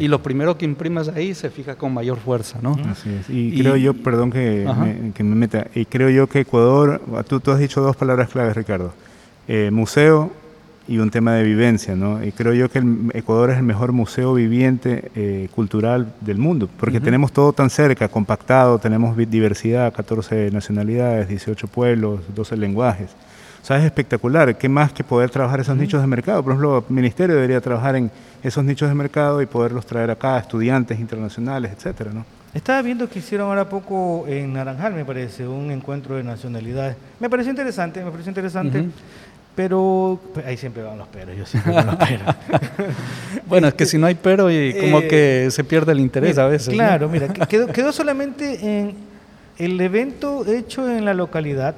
Y 0.00 0.08
lo 0.08 0.20
primero 0.20 0.58
que 0.58 0.64
imprimas 0.64 1.08
ahí 1.08 1.32
se 1.32 1.48
fija 1.48 1.76
con 1.76 1.94
mayor 1.94 2.18
fuerza, 2.18 2.58
¿no? 2.60 2.76
Así 2.90 3.08
es. 3.08 3.30
Y, 3.30 3.60
creo 3.60 3.76
yo, 3.76 3.94
perdón 3.94 4.32
que 4.32 4.66
me, 4.66 5.12
que 5.12 5.22
me, 5.22 5.36
meta, 5.36 5.68
y 5.76 5.84
creo 5.84 6.10
yo 6.10 6.26
que 6.26 6.40
Ecuador, 6.40 7.00
tú, 7.28 7.38
tú 7.38 7.52
has 7.52 7.60
dicho 7.60 7.80
dos 7.80 7.94
palabras 7.94 8.30
claves, 8.30 8.56
Ricardo. 8.56 8.92
Eh, 9.46 9.70
museo 9.72 10.32
y 10.90 10.98
un 10.98 11.08
tema 11.08 11.34
de 11.34 11.44
vivencia, 11.44 11.94
¿no? 11.94 12.22
Y 12.24 12.32
creo 12.32 12.52
yo 12.52 12.68
que 12.68 12.80
el 12.80 13.12
Ecuador 13.14 13.50
es 13.50 13.58
el 13.58 13.62
mejor 13.62 13.92
museo 13.92 14.34
viviente 14.34 15.12
eh, 15.14 15.48
cultural 15.54 16.12
del 16.20 16.36
mundo, 16.36 16.68
porque 16.80 16.98
tenemos 16.98 17.30
todo 17.30 17.52
tan 17.52 17.70
cerca, 17.70 18.08
compactado, 18.08 18.76
tenemos 18.80 19.16
diversidad, 19.16 19.92
14 19.92 20.50
nacionalidades, 20.50 21.28
18 21.28 21.68
pueblos, 21.68 22.22
12 22.34 22.56
lenguajes. 22.56 23.10
O 23.62 23.64
sea, 23.64 23.78
es 23.78 23.84
espectacular. 23.84 24.58
¿Qué 24.58 24.68
más 24.68 24.92
que 24.92 25.04
poder 25.04 25.30
trabajar 25.30 25.60
esos 25.60 25.76
nichos 25.76 26.00
de 26.00 26.08
mercado? 26.08 26.42
Por 26.42 26.54
ejemplo, 26.54 26.84
el 26.88 26.92
ministerio 26.92 27.36
debería 27.36 27.60
trabajar 27.60 27.94
en 27.94 28.10
esos 28.42 28.64
nichos 28.64 28.88
de 28.88 28.94
mercado 28.96 29.40
y 29.40 29.46
poderlos 29.46 29.86
traer 29.86 30.10
acá, 30.10 30.38
estudiantes 30.38 30.98
internacionales, 30.98 31.70
etcétera, 31.72 32.10
¿no? 32.12 32.24
Estaba 32.52 32.82
viendo 32.82 33.08
que 33.08 33.20
hicieron 33.20 33.46
ahora 33.48 33.68
poco 33.68 34.24
en 34.26 34.54
Naranjal, 34.54 34.94
me 34.94 35.04
parece, 35.04 35.46
un 35.46 35.70
encuentro 35.70 36.16
de 36.16 36.24
nacionalidades. 36.24 36.96
Me 37.20 37.30
pareció 37.30 37.50
interesante, 37.50 38.02
me 38.02 38.10
pareció 38.10 38.30
interesante. 38.30 38.88
Pero 39.54 40.18
pues, 40.32 40.46
ahí 40.46 40.56
siempre 40.56 40.82
van 40.82 40.96
los 40.96 41.08
peros, 41.08 41.36
yo 41.36 41.44
siempre 41.44 41.72
van 41.74 41.86
los 41.86 41.96
peros. 41.96 42.34
bueno, 43.46 43.68
es 43.68 43.74
que 43.74 43.84
si 43.84 43.98
no 43.98 44.06
hay 44.06 44.14
pero, 44.14 44.50
y 44.50 44.72
como 44.74 45.00
eh, 45.00 45.08
que 45.08 45.48
se 45.50 45.64
pierde 45.64 45.92
el 45.92 46.00
interés 46.00 46.38
a 46.38 46.46
veces. 46.46 46.72
Claro, 46.72 47.08
mira, 47.08 47.28
quedó, 47.28 47.66
quedó 47.72 47.92
solamente 47.92 48.54
en 48.64 48.94
el 49.58 49.80
evento 49.80 50.46
hecho 50.46 50.88
en 50.88 51.04
la 51.04 51.14
localidad. 51.14 51.74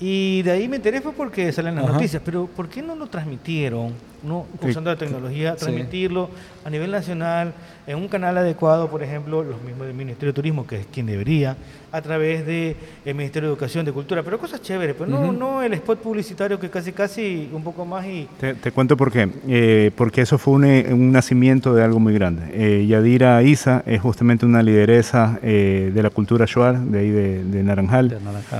Y 0.00 0.42
de 0.42 0.52
ahí 0.52 0.68
me 0.68 0.76
enteré 0.76 1.00
fue 1.00 1.12
porque 1.12 1.50
salen 1.52 1.74
las 1.74 1.86
noticias, 1.86 2.22
pero 2.24 2.46
¿por 2.46 2.68
qué 2.68 2.82
no 2.82 2.94
lo 2.94 3.08
transmitieron? 3.08 3.94
No 4.22 4.46
usando 4.62 4.90
la 4.90 4.96
tecnología, 4.96 5.56
transmitirlo 5.56 6.30
a 6.64 6.70
nivel 6.70 6.90
nacional 6.90 7.54
en 7.86 7.96
un 7.96 8.08
canal 8.08 8.36
adecuado, 8.36 8.88
por 8.88 9.02
ejemplo, 9.02 9.42
los 9.42 9.62
mismos 9.62 9.86
del 9.86 9.96
Ministerio 9.96 10.32
de 10.32 10.36
Turismo, 10.36 10.66
que 10.66 10.76
es 10.76 10.86
quien 10.86 11.06
debería, 11.06 11.56
a 11.90 12.02
través 12.02 12.44
del 12.44 12.76
Ministerio 13.14 13.48
de 13.48 13.54
Educación, 13.54 13.86
de 13.86 13.92
Cultura, 13.92 14.22
pero 14.22 14.38
cosas 14.38 14.60
chéveres, 14.60 14.94
pero 14.98 15.08
no, 15.08 15.32
no 15.32 15.62
el 15.62 15.72
spot 15.72 16.00
publicitario 16.00 16.60
que 16.60 16.68
casi 16.68 16.92
casi 16.92 17.48
un 17.50 17.62
poco 17.62 17.86
más 17.86 18.04
y... 18.04 18.28
Te, 18.38 18.72
cuento 18.72 18.96
por 18.96 19.10
qué, 19.10 19.30
eh, 19.48 19.90
porque 19.96 20.20
eso 20.20 20.36
fue 20.36 20.54
un, 20.54 21.12
nacimiento 21.12 21.74
de 21.74 21.82
algo 21.82 21.98
muy 21.98 22.12
grande. 22.12 22.42
Eh, 22.52 22.86
Yadira 22.86 23.42
Isa 23.42 23.82
es 23.86 24.02
justamente 24.02 24.44
una 24.44 24.62
lideresa 24.62 25.38
eh, 25.42 25.90
de 25.94 26.02
la 26.02 26.10
cultura 26.10 26.44
shuar, 26.44 26.78
de 26.78 26.98
ahí 26.98 27.10
de, 27.10 27.62
Naranjal, 27.62 28.18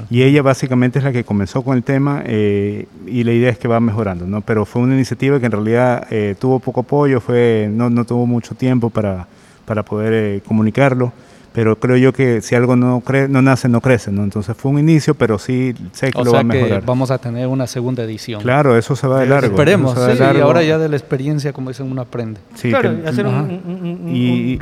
y 0.09 0.23
ella 0.23 0.41
básicamente 0.41 0.99
es 0.99 1.05
la 1.05 1.13
que 1.13 1.25
comenzó 1.25 1.63
con 1.63 1.77
el 1.77 1.83
tema 1.85 2.25
y 2.27 3.25
la 3.25 3.33
idea 3.33 3.51
es 3.51 3.59
que 3.59 3.69
va 3.69 3.81
mejorando, 3.81 4.27
¿no? 4.27 4.41
pero 4.41 4.65
fue 4.65 4.83
una 4.83 4.95
iniciativa 4.95 5.39
que 5.39 5.48
en 5.49 5.53
realidad 5.53 6.07
eh, 6.11 6.37
tuvo 6.39 6.61
poco 6.61 6.81
apoyo, 6.81 7.21
fue, 7.21 7.69
no, 7.73 7.91
no 7.91 8.05
tuvo 8.05 8.27
mucho 8.27 8.55
tiempo 8.55 8.91
para, 8.91 9.27
para 9.65 9.83
poder 9.83 10.13
eh, 10.13 10.43
comunicarlo 10.47 11.13
pero 11.53 11.77
creo 11.77 11.97
yo 11.97 12.13
que 12.13 12.41
si 12.43 12.55
algo 12.55 12.77
no 12.77 13.01
cre 13.01 13.29
no 13.29 13.43
nace, 13.43 13.69
no 13.69 13.81
crece, 13.81 14.13
¿no? 14.13 14.23
Entonces 14.23 14.57
fue 14.57 14.71
un 14.71 14.79
inicio, 14.79 15.15
pero 15.15 15.39
sí 15.39 15.75
sé 15.93 16.11
que 16.11 16.23
lo 16.23 16.33
va 16.33 16.41
a 16.41 16.45
mejorar. 16.45 16.81
Que 16.81 16.87
vamos 16.87 17.11
a 17.11 17.19
tener 17.19 17.47
una 17.47 17.67
segunda 17.67 18.05
edición. 18.05 18.43
Claro, 18.43 18.77
eso 18.77 18.95
se 18.97 19.07
va 19.07 19.21
de 19.21 19.27
largo. 19.27 19.49
Esperemos, 19.49 19.95
sí, 19.95 20.23
y 20.37 20.41
ahora 20.41 20.63
ya 20.63 20.79
de 20.79 20.89
la 20.89 20.97
experiencia, 20.97 21.53
como 21.53 21.71
dicen, 21.71 21.91
uno 21.91 22.03
aprende. 22.03 22.41
Sí, 22.55 22.71
claro, 22.71 22.95
hacer 23.07 23.27
un, 23.27 23.35
un, 23.35 24.09
y, 24.15 24.59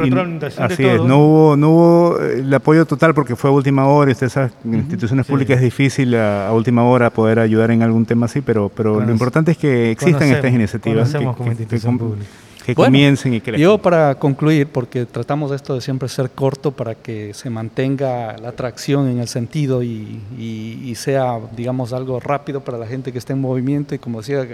Así 0.58 0.84
es, 0.84 1.02
no 1.02 1.18
hubo, 1.18 1.56
no 1.56 1.70
hubo 1.70 2.20
eh, 2.20 2.40
el 2.40 2.54
apoyo 2.54 2.86
total 2.86 3.14
porque 3.14 3.36
fue 3.36 3.50
a 3.50 3.52
última 3.52 3.86
hora, 3.86 4.10
y 4.10 4.12
ustedes 4.12 4.32
saben, 4.32 4.52
en 4.64 4.74
instituciones 4.74 5.26
públicas 5.26 5.56
es 5.56 5.62
difícil 5.62 6.14
a, 6.14 6.52
última 6.52 6.84
hora 6.84 7.10
poder 7.10 7.38
ayudar 7.38 7.70
en 7.70 7.82
algún 7.82 8.06
tema 8.06 8.26
así, 8.26 8.40
pero, 8.40 8.70
pero 8.74 9.00
lo 9.00 9.10
importante 9.10 9.52
es 9.52 9.58
que 9.58 9.90
existan 9.90 10.28
estas 10.28 10.52
iniciativas. 10.52 11.12
Que, 11.12 11.24
como 11.24 11.50
institución 11.50 11.98
pública 11.98 12.26
que 12.66 12.74
comiencen 12.74 13.32
y 13.32 13.40
crezcan. 13.40 13.62
Yo 13.62 13.78
para 13.78 14.16
concluir, 14.16 14.66
porque 14.66 15.06
tratamos 15.06 15.52
esto 15.52 15.76
de 15.76 15.80
siempre 15.80 16.08
ser 16.08 16.30
corto 16.30 16.72
para 16.72 16.96
que 16.96 17.32
se 17.32 17.48
mantenga 17.48 18.36
la 18.38 18.48
atracción 18.48 19.08
en 19.08 19.20
el 19.20 19.28
sentido 19.28 19.84
y, 19.84 20.92
sea, 20.96 21.38
digamos, 21.56 21.92
algo 21.92 22.18
rápido 22.18 22.62
para 22.62 22.76
la 22.76 22.86
gente 22.88 23.12
que 23.12 23.18
está 23.18 23.32
en 23.32 23.40
movimiento 23.40 23.94
y 23.94 24.00
como 24.00 24.20
decía, 24.20 24.48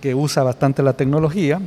que, 0.00 0.14
usa 0.14 0.42
bastante 0.42 0.82
la 0.82 0.94
tecnología. 0.94 1.60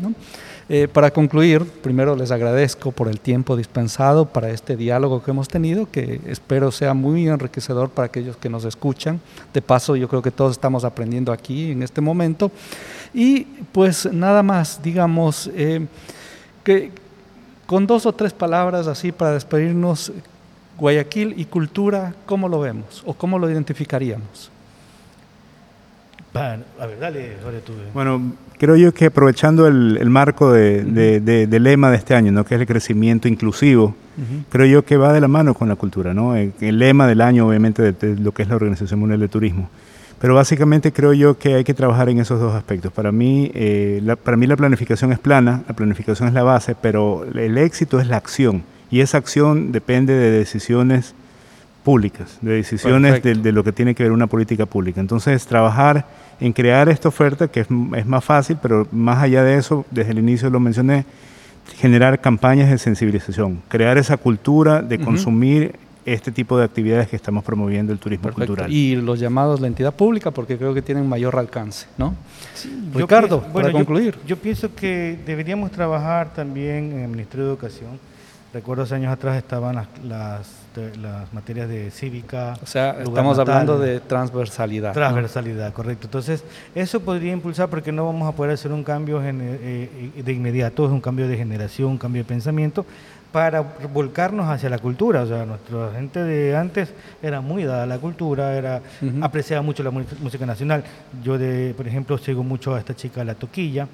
Eh, 0.69 0.87
para 0.87 1.11
concluir, 1.11 1.65
primero 1.65 2.15
les 2.15 2.31
agradezco 2.31 2.91
por 2.91 3.07
el 3.07 3.19
tiempo 3.19 3.57
dispensado 3.57 4.25
para 4.25 4.49
este 4.49 4.77
diálogo 4.77 5.21
que 5.21 5.31
hemos 5.31 5.49
tenido, 5.49 5.91
que 5.91 6.21
espero 6.25 6.71
sea 6.71 6.93
muy 6.93 7.27
enriquecedor 7.27 7.89
para 7.89 8.07
aquellos 8.07 8.37
que 8.37 8.49
nos 8.49 8.65
escuchan. 8.65 9.19
De 9.53 9.61
paso, 9.61 9.95
yo 9.95 10.07
creo 10.07 10.21
que 10.21 10.31
todos 10.31 10.53
estamos 10.53 10.83
aprendiendo 10.83 11.31
aquí 11.31 11.71
en 11.71 11.83
este 11.83 12.01
momento. 12.01 12.51
Y 13.13 13.43
pues 13.71 14.12
nada 14.12 14.43
más, 14.43 14.82
digamos, 14.82 15.50
eh, 15.54 15.86
que 16.63 16.91
con 17.65 17.88
dos 17.88 18.06
o 18.06 18.13
tres 18.13 18.34
palabras 18.34 18.88
así 18.88 19.12
para 19.12 19.32
despedirnos, 19.32 20.12
Guayaquil 20.78 21.36
y 21.38 21.45
cultura, 21.45 22.15
¿cómo 22.26 22.50
lo 22.50 22.60
vemos 22.60 23.04
o 23.06 23.13
cómo 23.13 23.38
lo 23.38 23.50
identificaríamos? 23.50 24.50
a 26.34 26.86
ver, 26.86 27.00
dale, 27.00 27.36
tú. 27.65 27.74
Bueno, 27.93 28.34
creo 28.58 28.76
yo 28.78 28.93
que 28.93 29.08
aprovechando 29.08 29.67
el, 29.67 30.10
marco 30.10 30.52
de, 30.52 31.50
lema 31.50 31.91
de 31.91 31.97
este 31.97 32.15
año, 32.15 32.32
¿no? 32.32 32.45
que 32.45 32.56
es 32.56 32.62
el 32.62 32.67
crecimiento 32.67 33.28
inclusivo, 33.28 33.95
creo 34.50 34.65
yo 34.65 34.86
que 34.86 34.97
va 34.97 35.12
de 35.13 35.19
la 35.19 35.28
mano 35.28 35.54
con 35.54 35.67
la 35.67 35.76
cultura. 35.76 36.13
¿no? 36.13 36.36
El, 36.36 36.54
lema 36.60 37.06
del 37.08 37.21
año, 37.21 37.47
obviamente, 37.47 37.91
de, 37.91 38.15
lo 38.15 38.32
que 38.32 38.43
es 38.43 38.50
la 38.50 38.56
Organización 38.56 39.00
Mundial 39.00 39.19
de 39.19 39.28
Turismo. 39.28 39.69
Pero 40.21 40.36
básicamente 40.36 40.93
creo 40.93 41.13
yo 41.13 41.39
que 41.39 41.55
hay 41.55 41.63
que 41.63 41.73
trabajar 41.73 42.07
en 42.07 42.19
esos 42.19 42.39
dos 42.39 42.53
aspectos. 42.53 42.93
Para 42.93 43.12
mí, 43.12 43.51
eh, 43.55 43.99
la, 44.03 44.15
para 44.15 44.38
mí 44.38 44.45
la 44.45 44.55
planificación 44.55 45.12
es 45.12 45.17
plana, 45.17 45.63
la 45.67 45.75
planificación 45.75 46.27
es 46.27 46.36
la 46.36 46.43
base, 46.43 46.75
pero 46.79 47.25
el 47.25 47.57
éxito 47.57 47.99
es 47.99 48.05
la 48.05 48.17
acción. 48.17 48.63
Y 48.91 48.99
esa 48.99 49.17
acción 49.17 49.71
depende 49.71 50.13
de 50.13 50.29
decisiones 50.29 51.15
públicas, 51.84 52.38
de 52.41 52.53
decisiones 52.53 53.23
de, 53.23 53.51
lo 53.51 53.63
que 53.63 53.71
tiene 53.71 53.95
que 53.95 54.03
ver 54.03 54.12
una 54.12 54.27
política 54.27 54.67
pública. 54.67 55.01
Entonces, 55.01 55.47
trabajar 55.47 56.05
en 56.39 56.53
crear 56.53 56.88
esta 56.88 57.10
oferta, 57.10 57.47
que 57.47 57.62
es, 57.62 57.67
es, 57.97 58.05
más 58.05 58.23
fácil, 58.23 58.57
pero 58.62 58.88
más 58.91 59.23
allá 59.23 59.43
de 59.43 59.57
eso, 59.57 59.88
desde 59.89 60.12
el 60.12 60.19
inicio 60.19 60.51
lo 60.51 60.60
mencioné, 60.60 61.03
generar 61.77 62.21
campañas 62.21 62.69
de 62.69 62.77
sensibilización, 62.77 63.63
crear 63.69 63.97
esa 63.97 64.17
cultura 64.17 64.84
de 64.84 64.99
consumir 64.99 65.73
este 66.05 66.31
tipo 66.31 66.57
de 66.57 66.65
actividades 66.65 67.07
que 67.07 67.15
estamos 67.15 67.43
promoviendo 67.43 67.93
el 67.93 67.99
turismo 67.99 68.31
cultural. 68.31 68.71
Y 68.71 68.95
los 68.95 69.19
llamados 69.19 69.59
la 69.59 69.67
entidad 69.67 69.93
pública 69.93 70.31
porque 70.31 70.57
creo 70.57 70.73
que 70.73 70.81
tienen 70.81 71.07
mayor 71.07 71.37
alcance, 71.37 71.87
¿no? 71.97 72.15
Ricardo, 72.93 73.41
para 73.41 73.71
concluir. 73.71 74.17
Yo, 74.25 74.37
pienso 74.37 74.73
que 74.73 75.19
deberíamos 75.25 75.71
trabajar 75.71 76.33
también 76.33 76.91
en 76.91 76.99
el 77.01 77.07
Ministerio 77.09 77.45
de 77.45 77.51
Educación. 77.51 77.99
Recuerdo 78.53 78.83
hace 78.83 78.95
años 78.95 79.13
atrás 79.13 79.37
estaban 79.37 79.75
las, 79.75 79.87
las, 80.97 81.33
materias 81.33 81.69
de 81.69 81.89
cívica. 81.89 82.57
O 82.61 82.65
sea, 82.65 82.97
estamos 83.01 83.39
hablando 83.39 83.79
de 83.79 84.01
transversalidad. 84.01 84.91
Transversalidad, 84.91 85.71
correcto. 85.71 86.07
Entonces, 86.07 86.43
eso 86.75 86.99
podría 86.99 87.31
impulsar 87.31 87.69
porque 87.69 87.93
no 87.93 88.05
vamos 88.05 88.27
a 88.27 88.35
poder 88.35 88.53
hacer 88.53 88.73
un 88.73 88.83
cambio 88.83 89.23
eh, 89.23 89.31
eh, 89.33 90.21
de 90.21 90.33
inmediato, 90.33 90.85
es 90.85 90.91
un 90.91 90.99
cambio 90.99 91.29
de 91.29 91.37
generación, 91.37 91.91
un 91.91 91.97
cambio 91.97 92.23
de 92.23 92.27
pensamiento, 92.27 92.85
para 93.32 93.62
volcarnos 93.62 94.48
hacia 94.48 94.70
la 94.70 94.80
cultura. 94.80 95.24
O 95.24 95.28
sea, 95.28 95.46
nuestra 95.46 95.91
gente 95.94 96.24
de 96.24 96.56
antes 96.56 96.94
era 97.22 97.41
muy 97.41 97.63
dada 97.63 97.84
a 97.84 97.86
la 97.86 97.98
cultura, 97.98 98.56
era 98.56 98.82
apreciaba 99.22 99.62
mucho 99.62 99.84
la 99.84 99.91
música 99.91 100.46
nacional. 100.46 100.84
Yo, 101.24 101.38
de, 101.38 101.74
por 101.76 101.88
ejemplo, 101.88 102.17
sigo 102.17 102.44
mucho 102.44 102.76
a 102.76 102.80
esta 102.80 102.96
chica 102.96 103.24
La 103.24 103.36
Toquilla 103.36 103.88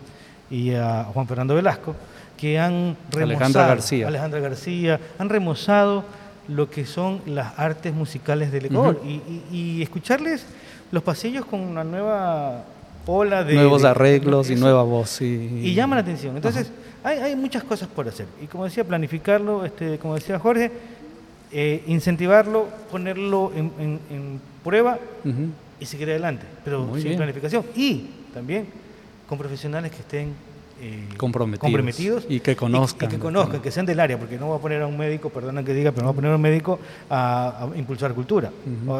y 0.50 0.73
a 0.73 1.06
Juan 1.13 1.28
Fernando 1.28 1.56
Velasco, 1.56 1.95
que 2.36 2.60
han 2.60 2.95
remozado, 3.12 3.67
García. 3.67 4.08
Alejandra 4.08 4.39
García, 4.39 5.00
han 5.19 5.30
remozado 5.30 6.04
lo 6.47 6.69
que 6.69 6.86
son 6.86 7.21
las 7.26 7.60
artes 7.60 7.93
musicales 7.93 8.52
del 8.52 8.65
Ecuador 8.65 9.02
y, 9.04 9.82
escucharles 9.82 10.45
los 10.91 11.04
pasillos 11.04 11.45
con 11.45 11.60
una 11.60 11.84
nueva 11.84 12.63
ola 13.06 13.43
de... 13.43 13.56
Nuevos 13.56 13.84
arreglos 13.84 14.50
y 14.50 14.56
nueva 14.56 14.84
voz. 14.84 15.21
Y, 15.21 15.73
llama 15.73 15.95
la 15.95 16.02
atención. 16.02 16.36
Entonces, 16.36 16.71
hay, 17.07 17.35
muchas 17.35 17.63
cosas 17.63 17.87
por 17.87 18.07
hacer. 18.07 18.27
Y 18.41 18.47
como 18.47 18.65
decía, 18.65 18.83
planificarlo, 18.83 19.65
este, 19.65 19.97
como 19.97 20.15
decía 20.15 20.39
Jorge, 20.39 20.71
eh, 21.51 21.83
incentivarlo, 21.87 22.67
ponerlo 22.91 23.51
en, 23.55 24.41
prueba 24.63 24.99
y 25.79 25.85
seguir 25.85 26.09
adelante, 26.09 26.45
pero 26.65 26.93
sin 26.99 27.15
planificación. 27.15 27.65
Y 27.75 28.09
también 28.33 28.67
con 29.27 29.37
profesionales 29.37 29.91
que 29.91 29.99
estén 29.99 30.33
eh, 30.79 31.07
comprometidos, 31.17 32.25
y 32.29 32.39
que 32.39 32.55
conozcan. 32.55 33.09
Y, 33.09 33.13
que 33.13 33.19
conozcan, 33.19 33.61
que 33.61 33.71
sean 33.71 33.85
del 33.85 33.99
área, 33.99 34.19
porque 34.19 34.37
no 34.37 34.49
va 34.49 34.57
a 34.57 34.59
poner 34.59 34.81
a 34.81 34.87
un 34.87 34.97
médico, 34.97 35.29
perdona 35.29 35.63
que 35.63 35.73
diga, 35.73 35.91
pero 35.91 36.03
no 36.03 36.07
va 36.09 36.11
a 36.11 36.15
poner 36.15 36.31
a 36.31 36.35
un 36.35 36.41
médico 36.41 36.79
a, 37.09 37.67
impulsar 37.75 38.13
cultura. 38.13 38.51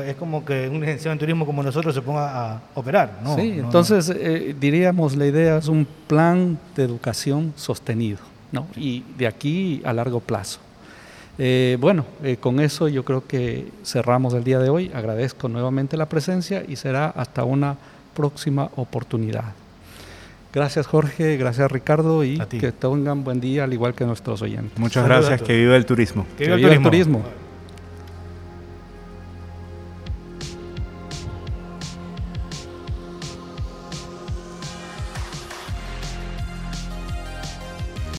Es 0.06 0.16
como 0.16 0.44
que 0.44 0.68
un 0.68 0.80
licenciado 0.80 1.14
en 1.14 1.20
turismo 1.20 1.46
como 1.46 1.62
nosotros 1.62 1.94
se 1.94 2.02
ponga 2.02 2.54
a 2.54 2.62
operar. 2.76 3.20
¿no? 3.24 3.36
Sí, 3.36 3.58
entonces 3.60 4.10
eh, 4.10 4.56
diríamos 4.60 5.16
la 5.16 5.28
idea 5.28 5.58
es 5.58 5.68
un 5.68 5.88
plan 6.08 6.58
de 6.76 6.84
educación 6.84 7.54
sostenido, 7.56 8.20
¿no? 8.52 8.68
y 8.76 9.04
de 9.18 9.28
aquí 9.28 9.82
a 9.86 9.94
largo 9.94 10.20
plazo. 10.20 10.60
Eh, 11.40 11.78
bueno, 11.80 12.06
con 12.40 12.60
eso 12.60 12.88
yo 12.88 13.06
creo 13.06 13.28
que 13.28 13.72
cerramos 13.84 14.34
el 14.34 14.44
día 14.44 14.58
de 14.58 14.70
hoy. 14.70 14.92
Agradezco 14.94 15.48
nuevamente 15.48 15.96
la 15.96 16.10
presencia 16.10 16.64
y 16.68 16.76
será 16.76 17.10
hasta 17.10 17.44
una 17.44 17.78
próxima 18.16 18.72
oportunidad. 18.76 19.54
Gracias 20.54 20.88
Jorge, 20.88 21.38
gracias 21.38 21.72
Ricardo 21.72 22.24
y 22.24 22.38
que 22.38 22.72
tengan 22.72 23.24
buen 23.24 23.40
día 23.40 23.66
al 23.66 23.74
igual 23.74 23.94
que 23.94 24.06
nuestros 24.06 24.42
oyentes. 24.42 24.78
Muchas 24.78 25.06
gracias, 25.06 25.42
que 25.42 25.56
viva 25.56 25.76
el 25.76 25.86
turismo. 25.86 26.26
Que 26.38 26.56
viva, 26.56 26.74
el 26.74 26.82
turismo. 26.82 27.24